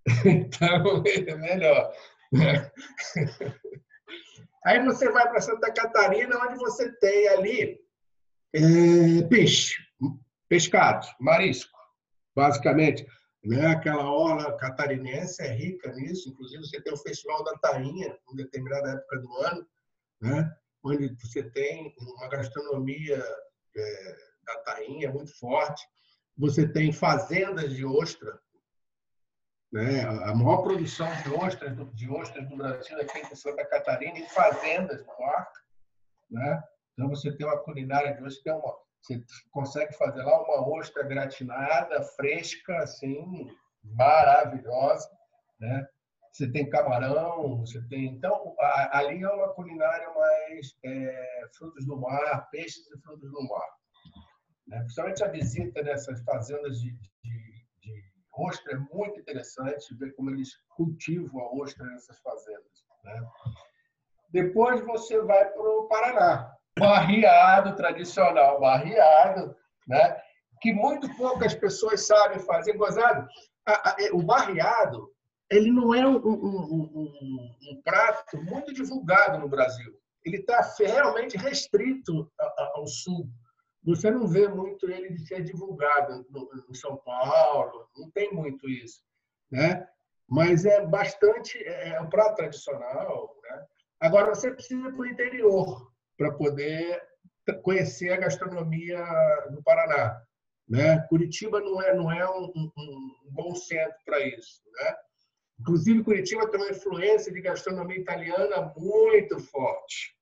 Então, 0.24 1.02
é 1.06 1.36
melhor. 1.36 1.92
Aí 4.64 4.84
você 4.84 5.10
vai 5.10 5.28
para 5.28 5.40
Santa 5.40 5.72
Catarina, 5.72 6.38
onde 6.38 6.56
você 6.56 6.90
tem 6.96 7.28
ali 7.28 7.80
é, 8.54 9.22
peixe, 9.28 9.76
pescado, 10.48 11.06
marisco, 11.20 11.78
basicamente. 12.34 13.06
Né? 13.44 13.66
Aquela 13.66 14.10
orla 14.10 14.56
catarinense 14.56 15.42
é 15.42 15.52
rica 15.52 15.92
nisso. 15.92 16.28
Inclusive, 16.28 16.64
você 16.64 16.80
tem 16.80 16.92
o 16.92 16.98
Festival 16.98 17.42
da 17.44 17.56
Tainha, 17.58 18.16
em 18.30 18.36
determinada 18.36 18.90
época 18.90 19.18
do 19.18 19.36
ano, 19.38 19.66
né? 20.20 20.54
onde 20.84 21.14
você 21.20 21.42
tem 21.50 21.94
uma 21.98 22.28
gastronomia 22.28 23.22
é, 23.76 24.16
da 24.44 24.56
tainha 24.58 25.10
muito 25.10 25.36
forte. 25.38 25.84
Você 26.36 26.66
tem 26.68 26.92
fazendas 26.92 27.74
de 27.74 27.84
ostra. 27.84 28.40
Né? 29.72 30.02
A 30.02 30.34
maior 30.34 30.62
produção 30.62 31.08
de 31.22 31.30
ostras, 31.30 31.74
de 31.94 32.10
ostras 32.10 32.48
do 32.48 32.56
Brasil 32.56 32.98
é 32.98 33.08
feita 33.08 33.32
em 33.32 33.36
Santa 33.36 33.64
Catarina, 33.66 34.18
em 34.18 34.28
fazendas 34.28 35.00
no 35.00 35.18
mar. 35.18 35.48
Né? 36.30 36.62
Então, 36.92 37.08
você 37.08 37.34
tem 37.36 37.46
uma 37.46 37.58
culinária 37.58 38.14
de 38.14 38.22
ostra, 38.22 38.56
uma, 38.56 38.76
você 39.00 39.22
consegue 39.50 39.92
fazer 39.94 40.22
lá 40.22 40.42
uma 40.42 40.68
ostra 40.68 41.02
gratinada, 41.02 42.02
fresca, 42.16 42.78
assim, 42.78 43.48
maravilhosa. 43.82 45.08
Né? 45.60 45.86
você 46.32 46.50
tem 46.50 46.68
camarão, 46.68 47.58
você 47.58 47.80
tem. 47.88 48.06
Então, 48.06 48.56
ali 48.90 49.22
é 49.22 49.28
uma 49.28 49.52
culinária 49.52 50.08
mais 50.14 50.74
é, 50.82 51.48
frutos 51.56 51.84
do 51.84 52.00
mar, 52.00 52.48
peixes 52.50 52.86
e 52.90 52.98
frutos 53.02 53.30
do 53.30 53.48
mar. 53.48 53.68
Né? 54.66 54.78
Principalmente 54.78 55.22
a 55.22 55.28
visita 55.28 55.82
nessas 55.82 56.22
fazendas 56.22 56.80
de, 56.80 56.90
de, 56.90 57.66
de 57.82 58.02
ostra 58.32 58.72
é 58.72 58.78
muito 58.94 59.20
interessante, 59.20 59.94
ver 59.96 60.14
como 60.14 60.30
eles 60.30 60.50
cultivam 60.74 61.42
a 61.42 61.52
ostra 61.52 61.84
nessas 61.86 62.18
fazendas. 62.20 62.84
Né? 63.04 63.28
Depois 64.30 64.80
você 64.86 65.20
vai 65.20 65.50
para 65.50 65.62
o 65.62 65.86
Paraná, 65.86 66.56
barriado 66.78 67.76
tradicional, 67.76 68.60
barriado, 68.60 69.56
né? 69.86 70.20
que 70.60 70.72
muito 70.72 71.14
poucas 71.16 71.54
pessoas 71.54 72.06
sabem 72.06 72.38
fazer. 72.38 72.74
Gozado, 72.74 73.26
o 74.12 74.22
barriado 74.22 75.12
ele 75.50 75.70
não 75.70 75.94
é 75.94 76.06
um, 76.06 76.16
um, 76.16 76.80
um, 76.96 77.56
um 77.70 77.82
prato 77.82 78.40
muito 78.42 78.72
divulgado 78.72 79.38
no 79.38 79.48
Brasil. 79.48 79.92
Ele 80.24 80.38
está 80.38 80.60
realmente 80.78 81.36
restrito 81.36 82.30
ao 82.74 82.86
sul. 82.86 83.28
Você 83.84 84.10
não 84.10 84.26
vê 84.26 84.48
muito 84.48 84.88
ele 84.88 85.18
ser 85.18 85.42
divulgado 85.42 86.24
no, 86.30 86.74
São 86.74 86.96
Paulo, 86.96 87.88
não 87.96 88.08
tem 88.12 88.32
muito 88.32 88.68
isso, 88.70 89.02
né? 89.50 89.86
Mas 90.28 90.64
é 90.64 90.86
bastante 90.86 91.58
é, 91.58 91.88
é 91.88 92.00
um 92.00 92.08
prato 92.08 92.36
tradicional, 92.36 93.36
né? 93.42 93.66
Agora 94.00 94.34
você 94.34 94.52
precisa 94.52 94.88
ir 94.88 94.92
para 94.92 95.02
o 95.02 95.06
interior 95.06 95.91
para 96.22 96.32
poder 96.32 97.02
conhecer 97.62 98.12
a 98.12 98.16
gastronomia 98.16 99.04
do 99.50 99.60
Paraná, 99.64 100.22
né? 100.68 101.04
Curitiba 101.08 101.60
não 101.60 101.82
é 101.82 101.94
não 101.94 102.12
é 102.12 102.28
um, 102.30 102.44
um, 102.54 102.72
um 102.76 103.30
bom 103.30 103.54
centro 103.56 103.96
para 104.04 104.20
isso, 104.20 104.62
né? 104.74 104.94
Inclusive, 105.60 106.04
Curitiba 106.04 106.48
tem 106.48 106.60
uma 106.60 106.70
influência 106.70 107.32
de 107.32 107.40
gastronomia 107.40 107.98
italiana 107.98 108.72
muito 108.76 109.38
forte. 109.40 110.16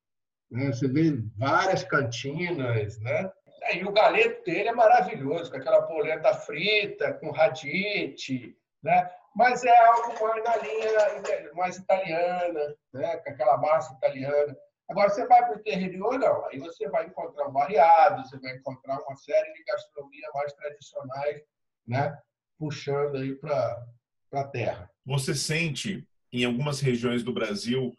Né? 0.51 0.67
Você 0.67 0.89
vê 0.89 1.13
várias 1.37 1.85
cantinas, 1.85 2.99
né? 3.01 3.31
E 3.75 3.85
o 3.85 3.93
galeto 3.93 4.43
dele 4.45 4.71
é 4.71 4.73
maravilhoso, 4.73 5.51
com 5.51 5.57
aquela 5.57 5.83
polenta 5.83 6.35
frita, 6.35 7.13
com 7.15 7.31
radite, 7.31 8.57
né? 8.83 9.11
Mas 9.37 9.65
é 9.65 9.79
algo 9.87 10.15
mais 10.21 10.45
na 10.45 10.57
linha 10.57 11.53
mais 11.55 11.77
italiana, 11.77 12.75
né? 12.93 13.17
Com 13.19 13.31
aquela 13.31 13.59
massa 13.59 13.95
italiana. 13.95 14.57
Agora, 14.91 15.09
você 15.09 15.25
vai 15.25 15.41
para 15.47 15.57
o 15.57 15.61
interior, 15.61 16.19
não. 16.19 16.45
Aí 16.47 16.59
você 16.59 16.89
vai 16.89 17.07
encontrar 17.07 17.47
um 17.47 17.53
barriado, 17.53 18.27
você 18.27 18.37
vai 18.41 18.57
encontrar 18.57 19.01
uma 19.01 19.17
série 19.17 19.53
de 19.53 19.63
gastronomia 19.63 20.29
mais 20.35 20.53
tradicionais, 20.53 21.43
né? 21.87 22.19
Puxando 22.59 23.17
aí 23.17 23.37
para 23.37 23.87
a 24.33 24.45
terra. 24.45 24.91
Você 25.07 25.33
sente 25.33 26.05
em 26.33 26.45
algumas 26.45 26.81
regiões 26.81 27.23
do 27.23 27.33
Brasil 27.33 27.95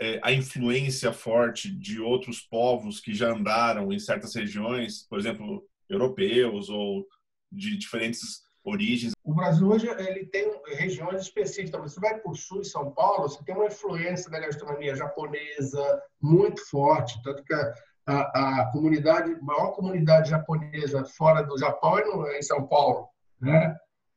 é, 0.00 0.20
a 0.22 0.32
influência 0.32 1.12
forte 1.12 1.70
de 1.70 2.00
outros 2.00 2.40
povos 2.40 3.00
que 3.00 3.12
já 3.12 3.30
andaram 3.30 3.92
em 3.92 3.98
certas 3.98 4.32
regiões, 4.34 5.02
por 5.08 5.18
exemplo, 5.18 5.68
europeus 5.88 6.68
ou 6.68 7.04
de 7.50 7.76
diferentes 7.76 8.42
origens? 8.64 9.12
O 9.24 9.34
Brasil 9.34 9.68
hoje 9.68 9.88
ele 9.88 10.26
tem 10.26 10.50
regiões 10.66 11.22
específicas. 11.22 11.80
Você 11.80 12.00
vai 12.00 12.18
para 12.18 12.30
o 12.30 12.34
sul 12.34 12.60
de 12.60 12.68
São 12.68 12.90
Paulo, 12.92 13.28
você 13.28 13.42
tem 13.44 13.54
uma 13.54 13.66
influência 13.66 14.30
da 14.30 14.40
gastronomia 14.40 14.94
japonesa 14.94 16.02
muito 16.20 16.64
forte, 16.68 17.20
tanto 17.22 17.42
que 17.44 17.54
a, 17.54 17.74
a, 18.06 18.60
a 18.60 18.72
comunidade, 18.72 19.36
maior 19.42 19.72
comunidade 19.72 20.30
japonesa 20.30 21.04
fora 21.04 21.42
do 21.42 21.58
Japão 21.58 22.26
é 22.26 22.38
em 22.38 22.42
São 22.42 22.66
Paulo, 22.66 23.08
né? 23.40 23.76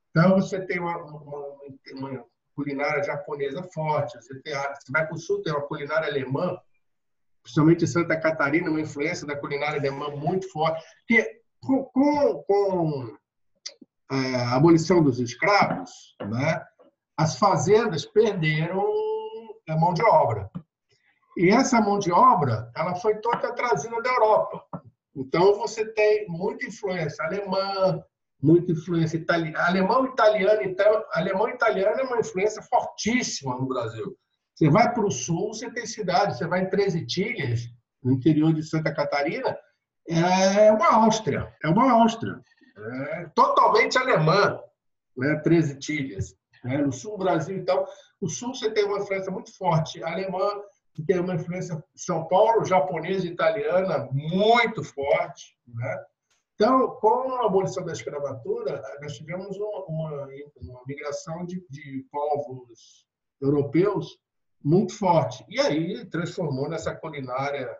Então 0.09 0.35
você 0.35 0.59
tem 0.65 0.79
uma, 0.79 0.97
uma, 0.97 1.57
uma 1.93 2.25
culinária 2.55 3.03
japonesa 3.03 3.63
forte. 3.73 4.17
Você, 4.17 4.39
tem, 4.41 4.53
você 4.53 4.91
vai 4.91 5.05
para 5.05 5.15
o 5.15 5.19
sul, 5.19 5.41
tem 5.41 5.53
uma 5.53 5.61
culinária 5.61 6.07
alemã, 6.07 6.57
principalmente 7.41 7.83
em 7.83 7.87
Santa 7.87 8.19
Catarina, 8.19 8.69
uma 8.69 8.81
influência 8.81 9.25
da 9.25 9.35
culinária 9.35 9.79
alemã 9.79 10.09
muito 10.09 10.49
forte. 10.51 10.83
Que, 11.07 11.41
com, 11.61 11.83
com, 11.85 12.43
com 12.43 13.07
é, 13.07 13.20
a 14.11 14.55
abolição 14.55 15.01
dos 15.01 15.19
escravos, 15.19 15.89
né, 16.29 16.61
as 17.17 17.37
fazendas 17.37 18.05
perderam 18.05 18.83
a 19.69 19.77
mão 19.77 19.93
de 19.93 20.03
obra. 20.03 20.49
E 21.37 21.49
essa 21.49 21.79
mão 21.79 21.97
de 21.97 22.11
obra 22.11 22.69
ela 22.75 22.95
foi 22.95 23.15
toda 23.19 23.53
trazida 23.53 24.01
da 24.01 24.09
Europa. 24.09 24.63
Então, 25.15 25.57
você 25.57 25.85
tem 25.93 26.27
muita 26.27 26.65
influência 26.65 27.23
alemã, 27.23 28.03
muita 28.41 28.73
influência 28.73 29.17
italiana. 29.17 29.65
Alemão 29.65 30.05
italiano, 30.05 30.61
então, 30.61 31.05
alemão 31.13 31.47
italiano 31.49 31.99
é 31.99 32.03
uma 32.03 32.19
influência 32.19 32.61
fortíssima 32.63 33.55
no 33.55 33.67
Brasil. 33.67 34.17
Você 34.55 34.69
vai 34.69 34.93
para 34.93 35.05
o 35.05 35.11
sul, 35.11 35.53
você 35.53 35.69
tem 35.71 35.85
cidades, 35.85 36.37
você 36.37 36.47
vai 36.47 36.61
em 36.61 36.69
Treze 36.69 36.99
Itilhas, 36.99 37.61
no 38.03 38.11
interior 38.11 38.53
de 38.53 38.63
Santa 38.63 38.93
Catarina, 38.93 39.57
é 40.07 40.71
uma 40.71 40.95
Áustria, 40.95 41.53
é 41.63 41.69
uma 41.69 41.91
Áustria, 41.91 42.39
é 42.81 43.29
totalmente 43.35 43.97
alemã, 43.97 44.59
né? 45.17 45.35
Treze 45.37 45.73
Itilhas. 45.73 46.35
Né? 46.63 46.77
No 46.77 46.91
sul 46.91 47.17
do 47.17 47.23
Brasil, 47.23 47.57
então, 47.57 47.85
no 48.21 48.29
sul 48.29 48.53
você 48.53 48.69
tem 48.71 48.85
uma 48.85 48.99
influência 48.99 49.31
muito 49.31 49.55
forte 49.57 50.03
alemã, 50.03 50.61
você 50.93 51.03
tem 51.05 51.19
uma 51.19 51.35
influência 51.35 51.83
São 51.95 52.27
Paulo, 52.27 52.65
japonesa 52.65 53.25
e 53.25 53.31
italiana 53.31 54.09
muito 54.11 54.83
forte, 54.83 55.57
né? 55.67 56.05
Então, 56.61 56.91
com 56.99 57.33
a 57.33 57.47
abolição 57.47 57.83
da 57.83 57.91
escravatura, 57.91 58.83
nós 59.01 59.17
tivemos 59.17 59.57
uma, 59.57 59.85
uma, 59.85 60.27
uma 60.57 60.81
migração 60.85 61.43
de, 61.43 61.65
de, 61.71 62.05
povos 62.11 63.07
europeus 63.41 64.19
muito 64.63 64.93
forte. 64.95 65.43
E 65.49 65.59
aí 65.59 66.05
transformou 66.05 66.69
nessa 66.69 66.93
culinária. 66.93 67.75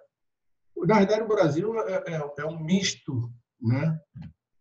Na 0.76 0.98
verdade, 0.98 1.22
o 1.22 1.28
Brasil 1.28 1.80
é, 1.80 2.04
é, 2.08 2.34
é 2.40 2.46
um 2.46 2.60
misto. 2.60 3.32
Né? 3.62 4.00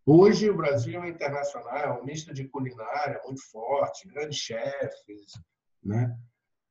Hoje, 0.07 0.51
o 0.51 0.57
Brasil 0.57 1.03
é 1.03 1.09
internacional, 1.09 1.77
é 1.77 1.93
um 1.93 2.05
misto 2.05 2.33
de 2.33 2.49
culinária 2.49 3.21
muito 3.25 3.43
forte, 3.51 4.09
grandes 4.09 4.39
chefes. 4.39 5.33
Né? 5.83 6.17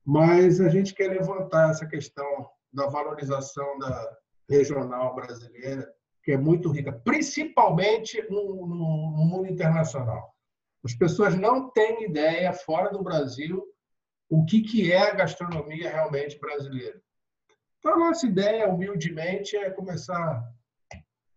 Mas 0.05 0.59
a 0.59 0.69
gente 0.69 0.93
quer 0.93 1.09
levantar 1.09 1.71
essa 1.71 1.85
questão 1.85 2.49
da 2.73 2.87
valorização 2.87 3.77
da 3.77 4.17
regional 4.49 5.15
brasileira 5.15 5.87
que 6.23 6.33
é 6.33 6.37
muito 6.37 6.69
rica, 6.71 6.91
principalmente 6.91 8.21
no, 8.29 8.67
no, 8.67 9.11
no 9.17 9.25
mundo 9.25 9.47
internacional. 9.47 10.33
As 10.83 10.93
pessoas 10.93 11.35
não 11.35 11.69
têm 11.71 12.03
ideia, 12.03 12.53
fora 12.53 12.91
do 12.91 13.03
Brasil, 13.03 13.63
o 14.29 14.45
que, 14.45 14.61
que 14.61 14.91
é 14.91 15.09
a 15.09 15.15
gastronomia 15.15 15.89
realmente 15.89 16.39
brasileira. 16.39 17.01
Então, 17.79 17.93
a 17.93 17.97
nossa 17.97 18.27
ideia, 18.27 18.69
humildemente, 18.69 19.55
é 19.55 19.69
começar 19.71 20.43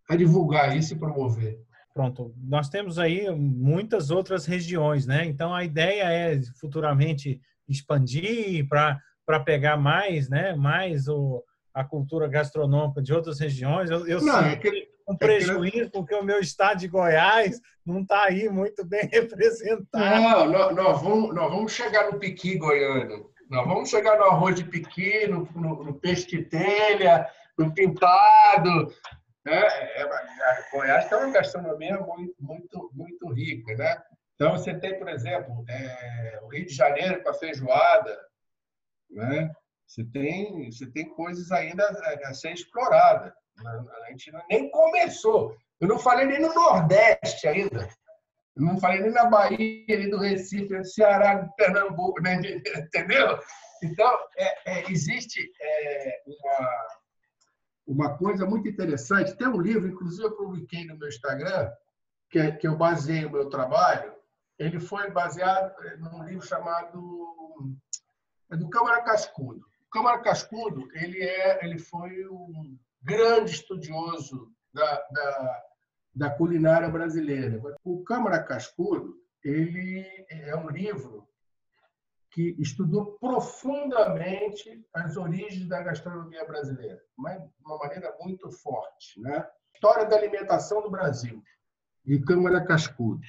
a 0.09 0.15
divulgar 0.15 0.77
isso 0.77 0.93
e 0.93 0.99
promover. 0.99 1.59
Pronto, 1.93 2.33
nós 2.37 2.69
temos 2.69 2.97
aí 2.97 3.29
muitas 3.29 4.09
outras 4.09 4.45
regiões, 4.45 5.05
né? 5.05 5.25
Então, 5.25 5.53
a 5.53 5.63
ideia 5.63 6.03
é 6.11 6.41
futuramente 6.59 7.39
expandir 7.67 8.67
para 8.67 9.39
pegar 9.45 9.77
mais, 9.77 10.27
né? 10.27 10.55
Mais 10.55 11.07
o, 11.07 11.43
a 11.73 11.83
cultura 11.83 12.27
gastronômica 12.27 13.01
de 13.01 13.13
outras 13.13 13.39
regiões. 13.39 13.91
Eu, 13.91 14.07
eu 14.07 14.21
não, 14.21 14.39
é 14.39 14.55
que, 14.55 14.89
um 15.07 15.13
é 15.13 15.17
prejuízo, 15.17 15.91
porque 15.91 16.15
o 16.15 16.23
meu 16.23 16.39
estado 16.39 16.79
de 16.79 16.87
Goiás 16.87 17.59
não 17.85 18.01
está 18.01 18.23
aí 18.23 18.49
muito 18.49 18.85
bem 18.85 19.07
representado. 19.11 20.21
Não, 20.21 20.49
nós, 20.49 20.75
nós, 20.75 21.01
vamos, 21.01 21.35
nós 21.35 21.51
vamos 21.51 21.71
chegar 21.71 22.11
no 22.11 22.19
piqui 22.19 22.57
goiano. 22.57 23.29
Nós 23.49 23.67
vamos 23.67 23.89
chegar 23.89 24.17
no 24.17 24.25
arroz 24.25 24.55
de 24.55 24.63
piqui, 24.63 25.27
no, 25.27 25.47
no, 25.53 25.83
no 25.83 25.93
peixe 25.93 26.25
de 26.25 26.43
telha, 26.43 27.27
no 27.57 27.71
pintado. 27.71 28.91
Né? 29.45 29.61
É, 29.61 30.01
é, 30.01 30.71
Goiás 30.71 31.07
tem 31.09 31.17
uma 31.17 31.31
gastronomia 31.31 31.99
muito, 31.99 32.35
muito, 32.39 32.89
muito 32.93 33.33
rica. 33.33 33.75
Né? 33.75 34.01
Então, 34.35 34.51
você 34.53 34.73
tem, 34.79 34.97
por 34.97 35.09
exemplo, 35.09 35.63
é, 35.69 36.39
o 36.43 36.47
Rio 36.47 36.65
de 36.65 36.73
Janeiro 36.73 37.21
com 37.21 37.29
a 37.29 37.33
feijoada. 37.33 38.17
Né? 39.09 39.51
Você 39.85 40.03
tem, 40.05 40.71
você 40.71 40.89
tem 40.91 41.09
coisas 41.09 41.51
ainda 41.51 41.87
a 42.25 42.33
ser 42.33 42.53
explorada. 42.53 43.35
A 43.65 44.09
gente 44.09 44.31
nem 44.49 44.69
começou. 44.71 45.55
Eu 45.79 45.87
não 45.87 45.99
falei 45.99 46.25
nem 46.25 46.39
no 46.39 46.53
Nordeste 46.53 47.47
ainda. 47.47 47.87
Eu 48.55 48.63
não 48.63 48.79
falei 48.79 49.01
nem 49.01 49.11
na 49.11 49.25
Bahia, 49.25 49.85
nem 49.87 50.09
do 50.09 50.19
Recife, 50.19 50.73
no 50.73 50.85
Ceará, 50.85 51.41
no 51.41 51.53
Pernambuco, 51.55 52.21
né? 52.21 52.35
entendeu? 52.77 53.39
Então, 53.83 54.17
é, 54.37 54.71
é, 54.71 54.91
existe 54.91 55.41
é, 55.61 56.21
uma, 56.25 56.87
uma 57.85 58.17
coisa 58.17 58.45
muito 58.45 58.67
interessante. 58.67 59.35
Tem 59.35 59.47
um 59.47 59.61
livro, 59.61 59.87
inclusive 59.87 60.23
eu 60.23 60.35
publiquei 60.35 60.85
no 60.85 60.97
meu 60.97 61.07
Instagram, 61.07 61.71
que, 62.29 62.39
é, 62.39 62.51
que 62.51 62.67
eu 62.67 62.75
baseei 62.75 63.25
o 63.25 63.31
meu 63.31 63.49
trabalho. 63.49 64.13
Ele 64.57 64.79
foi 64.79 65.09
baseado 65.11 65.73
num 65.99 66.23
livro 66.23 66.45
chamado 66.45 67.33
é 68.51 68.55
do 68.55 68.69
Câmara 68.69 69.01
Cascudo. 69.01 69.65
Câmara 69.91 70.19
Cascudo, 70.21 70.87
ele, 70.93 71.21
é, 71.21 71.65
ele 71.65 71.77
foi 71.77 72.27
um 72.27 72.77
grande 73.01 73.51
estudioso 73.51 74.51
da, 74.73 75.07
da, 75.11 75.63
da 76.15 76.29
culinária 76.29 76.89
brasileira. 76.89 77.61
O 77.83 78.03
Câmara 78.03 78.41
Cascudo, 78.41 79.15
ele 79.43 80.05
é 80.29 80.55
um 80.55 80.69
livro 80.69 81.27
que 82.33 82.55
estudou 82.59 83.17
profundamente 83.19 84.83
as 84.93 85.15
origens 85.15 85.65
da 85.67 85.81
gastronomia 85.83 86.43
brasileira, 86.45 86.99
mas 87.15 87.39
de 87.39 87.47
uma 87.63 87.77
maneira 87.77 88.11
muito 88.19 88.51
forte. 88.51 89.21
Né? 89.21 89.47
História 89.73 90.05
da 90.05 90.15
alimentação 90.15 90.81
do 90.81 90.89
Brasil, 90.89 91.43
de 92.03 92.19
Câmara 92.23 92.65
Cascudo. 92.65 93.21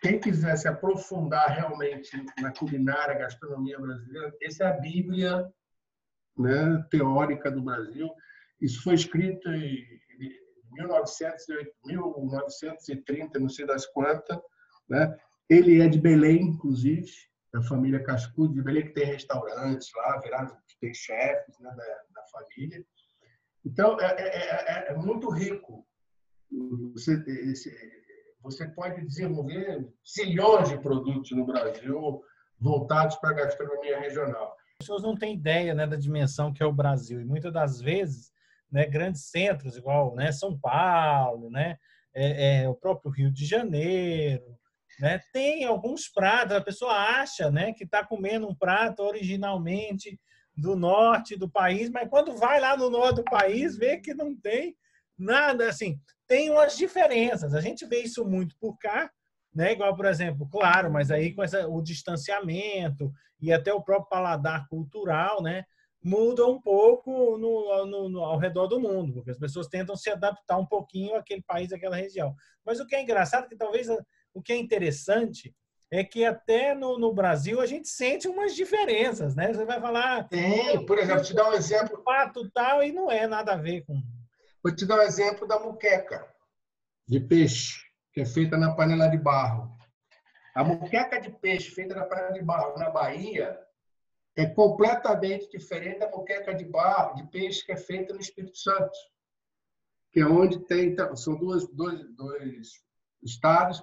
Quem 0.00 0.18
quiser 0.18 0.56
se 0.56 0.66
aprofundar 0.66 1.50
realmente 1.50 2.10
na 2.40 2.50
culinária, 2.50 3.18
gastronomia 3.18 3.78
brasileira, 3.78 4.34
essa 4.42 4.64
é 4.64 4.68
a 4.68 4.80
Bíblia 4.80 5.52
né, 6.36 6.84
teórica 6.90 7.50
do 7.50 7.62
Brasil. 7.62 8.10
Isso 8.60 8.82
foi 8.82 8.94
escrito 8.94 9.48
em 9.50 9.84
1930, 10.72 13.38
não 13.38 13.50
sei 13.50 13.66
das 13.66 13.84
quantas. 13.86 14.38
Né? 14.88 15.14
Ele 15.48 15.80
é 15.82 15.88
de 15.88 16.00
Belém, 16.00 16.42
inclusive, 16.42 17.12
da 17.54 17.62
família 17.62 18.02
Cascudo 18.02 18.52
de 18.52 18.62
Belém, 18.62 18.82
que 18.82 18.94
tem 18.94 19.04
restaurantes 19.04 19.88
lá, 19.94 20.20
que 20.20 20.76
tem 20.80 20.92
chefes 20.92 21.56
né, 21.60 21.70
da, 21.70 22.20
da, 22.20 22.26
família. 22.26 22.84
Então, 23.64 23.98
é, 24.00 24.06
é, 24.06 24.88
é, 24.88 24.92
é 24.92 24.94
muito 24.96 25.30
rico. 25.30 25.86
Você, 26.94 27.14
esse, 27.28 27.72
você 28.42 28.66
pode 28.66 29.06
desenvolver 29.06 29.88
zilhões 30.04 30.68
de 30.68 30.78
produtos 30.78 31.30
no 31.30 31.46
Brasil 31.46 32.24
voltados 32.58 33.14
para 33.16 33.30
a 33.30 33.34
gastronomia 33.34 34.00
regional. 34.00 34.56
As 34.80 34.86
pessoas 34.86 35.04
não 35.04 35.16
têm 35.16 35.34
ideia 35.34 35.74
né, 35.74 35.86
da 35.86 35.96
dimensão 35.96 36.52
que 36.52 36.62
é 36.62 36.66
o 36.66 36.72
Brasil. 36.72 37.20
E 37.20 37.24
muitas 37.24 37.52
das 37.52 37.80
vezes, 37.80 38.32
né, 38.68 38.84
grandes 38.84 39.30
centros, 39.30 39.76
igual 39.76 40.16
né, 40.16 40.32
São 40.32 40.58
Paulo, 40.58 41.50
né, 41.50 41.78
é, 42.12 42.62
é, 42.62 42.68
o 42.68 42.74
próprio 42.74 43.12
Rio 43.12 43.30
de 43.30 43.46
Janeiro, 43.46 44.58
né? 44.98 45.20
Tem 45.32 45.64
alguns 45.64 46.08
pratos, 46.08 46.56
a 46.56 46.60
pessoa 46.60 46.92
acha 46.92 47.50
né, 47.50 47.72
que 47.72 47.84
está 47.84 48.04
comendo 48.04 48.48
um 48.48 48.54
prato 48.54 49.02
originalmente 49.02 50.18
do 50.56 50.76
norte 50.76 51.36
do 51.36 51.48
país, 51.48 51.90
mas 51.90 52.08
quando 52.08 52.36
vai 52.36 52.60
lá 52.60 52.76
no 52.76 52.88
norte 52.88 53.16
do 53.16 53.24
país, 53.24 53.76
vê 53.76 53.98
que 53.98 54.14
não 54.14 54.34
tem 54.36 54.76
nada 55.18 55.68
assim. 55.68 55.98
Tem 56.26 56.50
umas 56.50 56.76
diferenças. 56.76 57.54
A 57.54 57.60
gente 57.60 57.84
vê 57.86 58.00
isso 58.00 58.24
muito 58.24 58.56
por 58.58 58.78
cá, 58.78 59.10
né? 59.54 59.72
Igual, 59.72 59.94
por 59.96 60.06
exemplo, 60.06 60.48
claro, 60.48 60.90
mas 60.90 61.10
aí 61.10 61.34
com 61.34 61.42
essa, 61.42 61.66
o 61.68 61.82
distanciamento 61.82 63.12
e 63.40 63.52
até 63.52 63.72
o 63.72 63.82
próprio 63.82 64.08
paladar 64.08 64.66
cultural, 64.68 65.42
né? 65.42 65.64
Muda 66.02 66.46
um 66.46 66.60
pouco 66.60 67.38
no, 67.38 67.86
no, 67.86 68.08
no, 68.10 68.20
ao 68.20 68.38
redor 68.38 68.66
do 68.66 68.78
mundo, 68.78 69.14
porque 69.14 69.30
as 69.30 69.38
pessoas 69.38 69.68
tentam 69.68 69.96
se 69.96 70.10
adaptar 70.10 70.58
um 70.58 70.66
pouquinho 70.66 71.16
àquele 71.16 71.42
país, 71.42 71.72
àquela 71.72 71.96
região. 71.96 72.34
Mas 72.64 72.78
o 72.78 72.86
que 72.86 72.94
é 72.94 73.02
engraçado 73.02 73.46
é 73.46 73.48
que 73.48 73.56
talvez 73.56 73.88
o 74.34 74.42
que 74.42 74.52
é 74.52 74.56
interessante 74.56 75.54
é 75.90 76.02
que 76.02 76.24
até 76.24 76.74
no, 76.74 76.98
no, 76.98 77.14
Brasil 77.14 77.60
a 77.60 77.66
gente 77.66 77.88
sente 77.88 78.26
umas 78.26 78.54
diferenças, 78.54 79.36
né? 79.36 79.52
Você 79.52 79.64
vai 79.64 79.80
falar. 79.80 80.28
Tem, 80.28 80.84
por 80.84 80.98
exemplo, 80.98 81.22
te 81.22 81.32
dar 81.32 81.50
um 81.50 81.52
exemplo. 81.52 82.02
Pato 82.02 82.50
tal, 82.50 82.82
e 82.82 82.90
não 82.90 83.10
é 83.10 83.28
nada 83.28 83.52
a 83.52 83.56
ver 83.56 83.84
com. 83.84 84.02
Vou 84.62 84.74
te 84.74 84.84
dar 84.84 84.98
um 84.98 85.02
exemplo 85.02 85.46
da 85.46 85.60
muqueca 85.60 86.26
de 87.06 87.20
peixe, 87.20 87.84
que 88.12 88.22
é 88.22 88.26
feita 88.26 88.56
na 88.56 88.74
panela 88.74 89.06
de 89.06 89.18
barro. 89.18 89.72
A 90.54 90.64
muqueca 90.64 91.20
de 91.20 91.30
peixe 91.30 91.70
feita 91.70 91.94
na 91.94 92.04
panela 92.04 92.32
de 92.32 92.42
barro 92.42 92.76
na 92.76 92.90
Bahia 92.90 93.58
é 94.36 94.46
completamente 94.46 95.48
diferente 95.48 96.00
da 96.00 96.10
muqueca 96.10 96.54
de 96.54 96.64
barro 96.64 97.14
de 97.14 97.26
peixe 97.28 97.64
que 97.64 97.70
é 97.70 97.76
feita 97.76 98.12
no 98.12 98.20
Espírito 98.20 98.58
Santo, 98.58 98.92
que 100.10 100.20
é 100.20 100.26
onde 100.26 100.58
tem. 100.60 100.86
Então, 100.86 101.14
são 101.14 101.36
dois, 101.36 101.68
dois, 101.68 102.04
dois 102.16 102.82
estados 103.22 103.80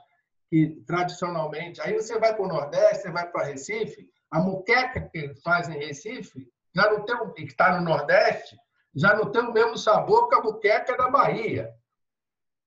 que 0.51 0.83
tradicionalmente. 0.85 1.79
Aí 1.79 1.93
você 1.93 2.19
vai 2.19 2.35
para 2.35 2.43
o 2.43 2.47
Nordeste, 2.47 3.03
você 3.03 3.11
vai 3.11 3.31
para 3.31 3.45
Recife, 3.45 4.05
a 4.29 4.41
muqueca 4.41 5.09
que 5.09 5.33
faz 5.41 5.69
em 5.69 5.79
Recife, 5.79 6.45
já 6.75 6.91
não 6.91 7.05
tem, 7.05 7.33
que 7.33 7.43
está 7.43 7.79
no 7.79 7.85
Nordeste, 7.85 8.57
já 8.93 9.15
não 9.15 9.31
tem 9.31 9.41
o 9.43 9.53
mesmo 9.53 9.77
sabor 9.77 10.27
que 10.27 10.35
a 10.35 10.41
muqueca 10.41 10.97
da 10.97 11.09
Bahia. 11.09 11.73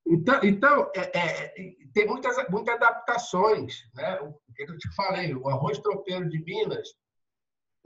Então, 0.07 0.41
então 0.43 0.91
é, 0.97 1.19
é, 1.19 1.55
tem 1.93 2.07
muitas, 2.07 2.37
muitas 2.49 2.75
adaptações. 2.75 3.83
Né? 3.95 4.19
O 4.23 4.33
que 4.55 4.63
eu 4.63 4.79
te 4.79 4.95
falei, 4.95 5.35
o 5.35 5.47
arroz 5.51 5.79
tropeiro 5.79 6.27
de 6.31 6.43
Minas, 6.43 6.89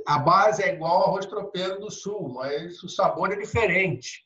a 0.07 0.21
base 0.21 0.63
é 0.63 0.75
igual 0.75 0.99
ao 0.99 1.09
arroz 1.09 1.27
tropeiro 1.27 1.81
do 1.81 1.91
Sul, 1.91 2.29
mas 2.35 2.81
o 2.85 2.89
sabor 2.89 3.33
é 3.33 3.37
diferente. 3.37 4.25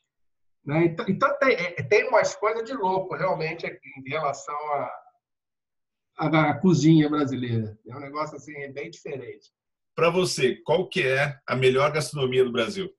Né? 0.63 0.85
Então, 0.85 1.05
então 1.09 1.39
tem, 1.39 1.55
é, 1.55 1.81
tem 1.81 2.07
umas 2.09 2.35
coisas 2.35 2.63
de 2.63 2.73
louco, 2.73 3.15
realmente, 3.15 3.65
em 3.65 4.09
relação 4.09 4.55
a, 4.73 5.02
a, 6.17 6.49
a 6.49 6.53
cozinha 6.59 7.09
brasileira. 7.09 7.77
É 7.87 7.95
um 7.95 7.99
negócio 7.99 8.37
assim 8.37 8.71
bem 8.71 8.89
diferente. 8.89 9.51
Para 9.95 10.09
você, 10.09 10.55
qual 10.55 10.87
que 10.87 11.07
é 11.07 11.37
a 11.47 11.55
melhor 11.55 11.91
gastronomia 11.91 12.43
do 12.43 12.51
Brasil? 12.51 12.89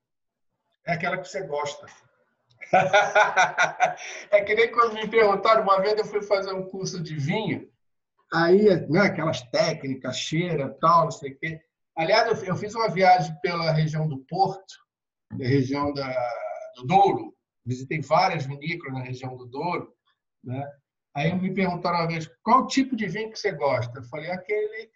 É 0.87 0.93
aquela 0.93 1.19
que 1.19 1.29
você 1.29 1.47
gosta. 1.47 1.87
é 4.31 4.43
que 4.43 4.55
nem 4.55 4.71
quando 4.71 4.95
me 4.95 5.09
perguntaram, 5.09 5.63
uma 5.63 5.81
vez 5.81 5.99
eu 5.99 6.05
fui 6.05 6.23
fazer 6.23 6.53
um 6.53 6.69
curso 6.69 7.03
de 7.03 7.17
vinho, 7.17 7.69
aí, 8.33 8.65
né, 8.89 9.01
aquelas 9.01 9.43
técnicas, 9.43 10.19
cheira, 10.19 10.77
tal, 10.81 11.05
não 11.05 11.11
sei 11.11 11.33
o 11.33 11.39
quê. 11.39 11.61
Aliás, 11.97 12.43
eu 12.43 12.57
fiz 12.57 12.75
uma 12.75 12.89
viagem 12.89 13.35
pela 13.41 13.71
região 13.73 14.09
do 14.09 14.19
Porto, 14.19 14.75
da 15.37 15.47
região 15.47 15.93
da, 15.93 16.13
do 16.77 16.87
Douro, 16.87 17.35
visitei 17.65 18.01
várias 18.01 18.47
vinícolas 18.47 18.95
na 18.95 19.05
região 19.05 19.37
do 19.37 19.47
Douro, 19.47 19.93
né? 20.43 20.71
Aí 21.17 21.33
me 21.33 21.55
perguntaram 21.55 21.99
uma 21.99 22.09
vez, 22.09 22.29
qual 22.43 22.67
tipo 22.67 22.97
de 22.97 23.07
vinho 23.07 23.31
que 23.31 23.39
você 23.39 23.53
gosta? 23.53 23.99
Eu 23.99 24.05
falei, 24.05 24.31
aquele 24.31 24.91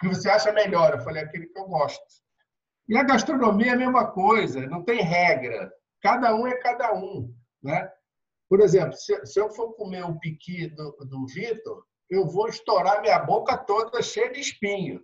que 0.00 0.08
você 0.08 0.28
acha 0.30 0.52
melhor. 0.52 0.94
Eu 0.94 1.00
falei, 1.00 1.22
aquele 1.22 1.46
que 1.46 1.58
eu 1.58 1.66
gosto. 1.66 2.02
E 2.88 2.96
a 2.96 3.02
gastronomia 3.02 3.72
é 3.72 3.74
a 3.74 3.78
mesma 3.78 4.06
coisa, 4.10 4.66
não 4.66 4.82
tem 4.82 5.02
regra. 5.02 5.70
Cada 6.00 6.34
um 6.34 6.46
é 6.46 6.56
cada 6.56 6.94
um. 6.94 7.34
Né? 7.62 7.90
Por 8.48 8.60
exemplo, 8.60 8.94
se, 8.94 9.38
eu 9.38 9.50
for 9.50 9.74
comer 9.74 10.04
o 10.04 10.18
piqui 10.18 10.68
do, 10.68 10.92
do 11.04 11.26
Vitor, 11.26 11.84
eu 12.08 12.26
vou 12.26 12.48
estourar 12.48 13.02
minha 13.02 13.18
boca 13.18 13.58
toda 13.58 14.00
cheia 14.00 14.32
de 14.32 14.40
espinho, 14.40 15.02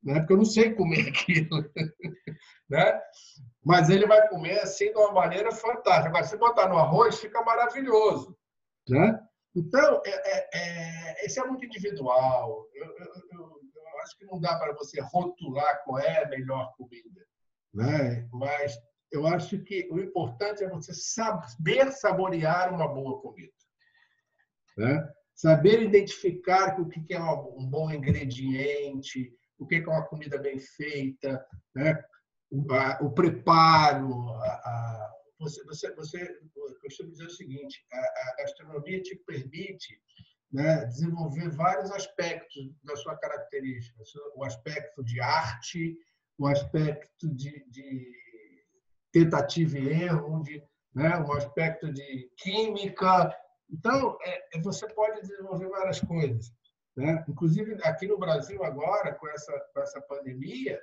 né? 0.00 0.20
porque 0.20 0.32
eu 0.32 0.36
não 0.36 0.44
sei 0.44 0.74
comer 0.74 1.08
aquilo. 1.08 1.68
né? 2.70 3.00
Mas 3.64 3.90
ele 3.90 4.06
vai 4.06 4.28
comer 4.28 4.60
assim 4.60 4.92
de 4.92 4.96
uma 4.96 5.10
maneira 5.10 5.50
fantástica. 5.50 6.08
Agora, 6.10 6.24
se 6.24 6.36
botar 6.36 6.68
no 6.68 6.78
arroz, 6.78 7.18
fica 7.18 7.42
maravilhoso. 7.42 8.38
Né? 8.88 9.18
Então, 9.54 10.02
é, 10.04 10.10
é, 10.10 10.48
é, 10.52 11.26
esse 11.26 11.38
é 11.38 11.44
muito 11.44 11.64
individual. 11.64 12.68
Eu, 12.74 12.86
eu, 12.86 13.06
eu, 13.32 13.60
eu 13.76 14.00
acho 14.02 14.18
que 14.18 14.24
não 14.26 14.40
dá 14.40 14.58
para 14.58 14.74
você 14.74 15.00
rotular 15.00 15.82
qual 15.84 15.98
é 16.00 16.24
a 16.24 16.28
melhor 16.28 16.74
comida. 16.76 17.24
Né? 17.72 18.28
Mas 18.32 18.76
eu 19.12 19.26
acho 19.26 19.62
que 19.62 19.88
o 19.90 20.00
importante 20.00 20.64
é 20.64 20.68
você 20.68 20.92
saber 20.92 21.92
saborear 21.92 22.74
uma 22.74 22.88
boa 22.88 23.20
comida. 23.20 23.52
Né? 24.76 25.08
Saber 25.34 25.82
identificar 25.82 26.80
o 26.80 26.88
que 26.88 27.14
é 27.14 27.20
um 27.20 27.66
bom 27.66 27.90
ingrediente, 27.90 29.32
o 29.58 29.66
que 29.66 29.76
é 29.76 29.86
uma 29.86 30.06
comida 30.06 30.36
bem 30.38 30.58
feita, 30.58 31.44
né? 31.74 32.02
o, 32.50 32.72
a, 32.72 32.98
o 33.02 33.12
preparo, 33.12 34.30
a, 34.30 34.46
a 34.46 35.14
você, 35.38 35.64
você, 35.64 35.94
você 35.94 36.40
costumo 36.84 37.10
dizer 37.10 37.26
o 37.26 37.30
seguinte: 37.30 37.84
a, 37.92 37.98
a 37.98 38.36
gastronomia 38.38 39.02
te 39.02 39.16
permite 39.26 40.00
né, 40.52 40.84
desenvolver 40.84 41.50
vários 41.50 41.90
aspectos 41.90 42.70
da 42.84 42.94
sua 42.96 43.16
característica, 43.16 44.02
o 44.36 44.44
aspecto 44.44 45.02
de 45.02 45.20
arte, 45.20 45.98
o 46.38 46.46
aspecto 46.46 47.28
de, 47.34 47.64
de 47.70 48.12
tentativa 49.10 49.78
e 49.78 49.88
erro, 50.04 50.42
de, 50.42 50.62
né, 50.94 51.18
um 51.18 51.32
aspecto 51.32 51.92
de 51.92 52.30
química. 52.36 53.34
Então, 53.68 54.16
é, 54.22 54.56
é, 54.56 54.60
você 54.60 54.86
pode 54.94 55.22
desenvolver 55.22 55.68
várias 55.68 56.00
coisas. 56.00 56.52
Né? 56.96 57.24
Inclusive, 57.28 57.76
aqui 57.82 58.06
no 58.06 58.18
Brasil, 58.18 58.62
agora, 58.62 59.12
com 59.14 59.26
essa, 59.28 59.52
com 59.72 59.80
essa 59.80 60.00
pandemia, 60.02 60.80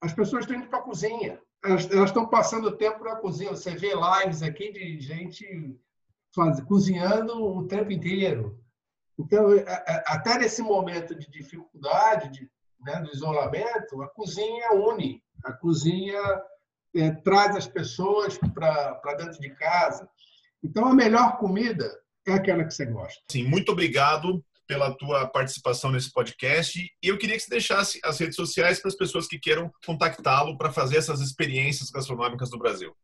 as 0.00 0.12
pessoas 0.12 0.42
estão 0.42 0.56
indo 0.56 0.68
para 0.68 0.80
a 0.80 0.82
cozinha 0.82 1.40
elas, 1.66 1.84
estão 2.08 2.28
passando 2.28 2.76
tempo 2.76 3.04
na 3.04 3.16
cozinha. 3.16 3.50
Você 3.50 3.74
vê 3.74 3.92
lives 3.94 4.42
aqui 4.42 4.72
de 4.72 5.00
gente 5.00 5.78
faz, 6.34 6.60
cozinhando 6.60 7.42
o 7.42 7.66
tempo 7.66 7.90
inteiro. 7.90 8.58
Então, 9.18 9.52
é, 9.52 9.62
é, 9.62 10.04
até 10.06 10.38
nesse 10.38 10.62
momento 10.62 11.14
de 11.14 11.28
dificuldade, 11.30 12.30
de, 12.30 12.50
né, 12.80 13.00
do 13.00 13.10
isolamento, 13.10 14.02
a 14.02 14.08
cozinha 14.08 14.72
une. 14.72 15.22
A 15.44 15.52
cozinha 15.52 16.20
é, 16.94 17.10
traz 17.10 17.56
as 17.56 17.66
pessoas 17.66 18.38
para 18.38 19.14
dentro 19.16 19.40
de 19.40 19.50
casa. 19.50 20.08
Então, 20.62 20.86
a 20.86 20.94
melhor 20.94 21.38
comida 21.38 21.90
é 22.26 22.34
aquela 22.34 22.64
que 22.64 22.74
você 22.74 22.86
gosta. 22.86 23.22
Sim, 23.30 23.44
muito 23.44 23.72
obrigado 23.72 24.44
pela 24.66 24.94
tua 24.96 25.26
participação 25.26 25.90
nesse 25.90 26.12
podcast. 26.12 26.78
E 27.02 27.08
eu 27.08 27.18
queria 27.18 27.36
que 27.36 27.42
você 27.42 27.50
deixasse 27.50 28.00
as 28.04 28.18
redes 28.18 28.36
sociais 28.36 28.80
para 28.80 28.88
as 28.88 28.96
pessoas 28.96 29.26
que 29.26 29.38
queiram 29.38 29.70
contactá-lo 29.84 30.56
para 30.58 30.72
fazer 30.72 30.98
essas 30.98 31.20
experiências 31.20 31.90
gastronômicas 31.90 32.50
no 32.50 32.58
Brasil. 32.58 32.94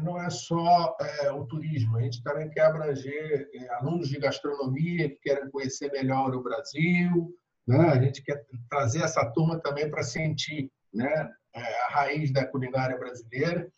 não 0.02 0.20
é 0.20 0.28
só 0.28 0.96
é, 1.00 1.30
o 1.30 1.46
turismo, 1.46 1.98
a 1.98 2.02
gente 2.02 2.20
também 2.24 2.50
quer 2.50 2.62
abranger 2.62 3.48
é, 3.54 3.74
alunos 3.74 4.08
de 4.08 4.18
gastronomia 4.18 5.08
que 5.08 5.20
querem 5.20 5.48
conhecer 5.52 5.92
melhor 5.92 6.34
o 6.34 6.42
Brasil, 6.42 7.32
né? 7.64 7.90
a 7.90 8.02
gente 8.02 8.24
quer 8.24 8.44
trazer 8.68 9.04
essa 9.04 9.24
turma 9.30 9.56
também 9.60 9.88
para 9.88 10.02
sentir 10.02 10.68
né, 10.92 11.30
é, 11.54 11.60
a 11.86 11.88
raiz 11.90 12.32
da 12.32 12.46
culinária 12.46 12.98
brasileira. 12.98 13.68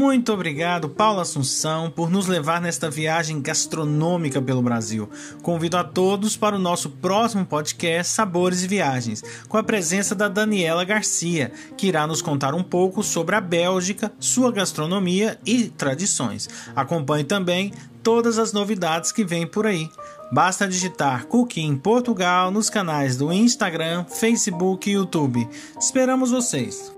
Muito 0.00 0.32
obrigado, 0.32 0.88
Paulo 0.88 1.20
Assunção, 1.20 1.90
por 1.90 2.08
nos 2.08 2.26
levar 2.26 2.58
nesta 2.58 2.88
viagem 2.88 3.38
gastronômica 3.38 4.40
pelo 4.40 4.62
Brasil. 4.62 5.10
Convido 5.42 5.76
a 5.76 5.84
todos 5.84 6.38
para 6.38 6.56
o 6.56 6.58
nosso 6.58 6.88
próximo 6.88 7.44
podcast 7.44 8.10
Sabores 8.10 8.64
e 8.64 8.66
Viagens, 8.66 9.22
com 9.46 9.58
a 9.58 9.62
presença 9.62 10.14
da 10.14 10.26
Daniela 10.26 10.86
Garcia, 10.86 11.52
que 11.76 11.86
irá 11.86 12.06
nos 12.06 12.22
contar 12.22 12.54
um 12.54 12.62
pouco 12.62 13.02
sobre 13.02 13.36
a 13.36 13.42
Bélgica, 13.42 14.10
sua 14.18 14.50
gastronomia 14.50 15.38
e 15.44 15.64
tradições. 15.64 16.48
Acompanhe 16.74 17.24
também 17.24 17.70
todas 18.02 18.38
as 18.38 18.54
novidades 18.54 19.12
que 19.12 19.22
vêm 19.22 19.46
por 19.46 19.66
aí. 19.66 19.86
Basta 20.32 20.66
digitar 20.66 21.26
Cooking 21.26 21.76
Portugal 21.76 22.50
nos 22.50 22.70
canais 22.70 23.18
do 23.18 23.30
Instagram, 23.30 24.06
Facebook 24.06 24.88
e 24.88 24.94
YouTube. 24.94 25.46
Esperamos 25.78 26.30
vocês! 26.30 26.90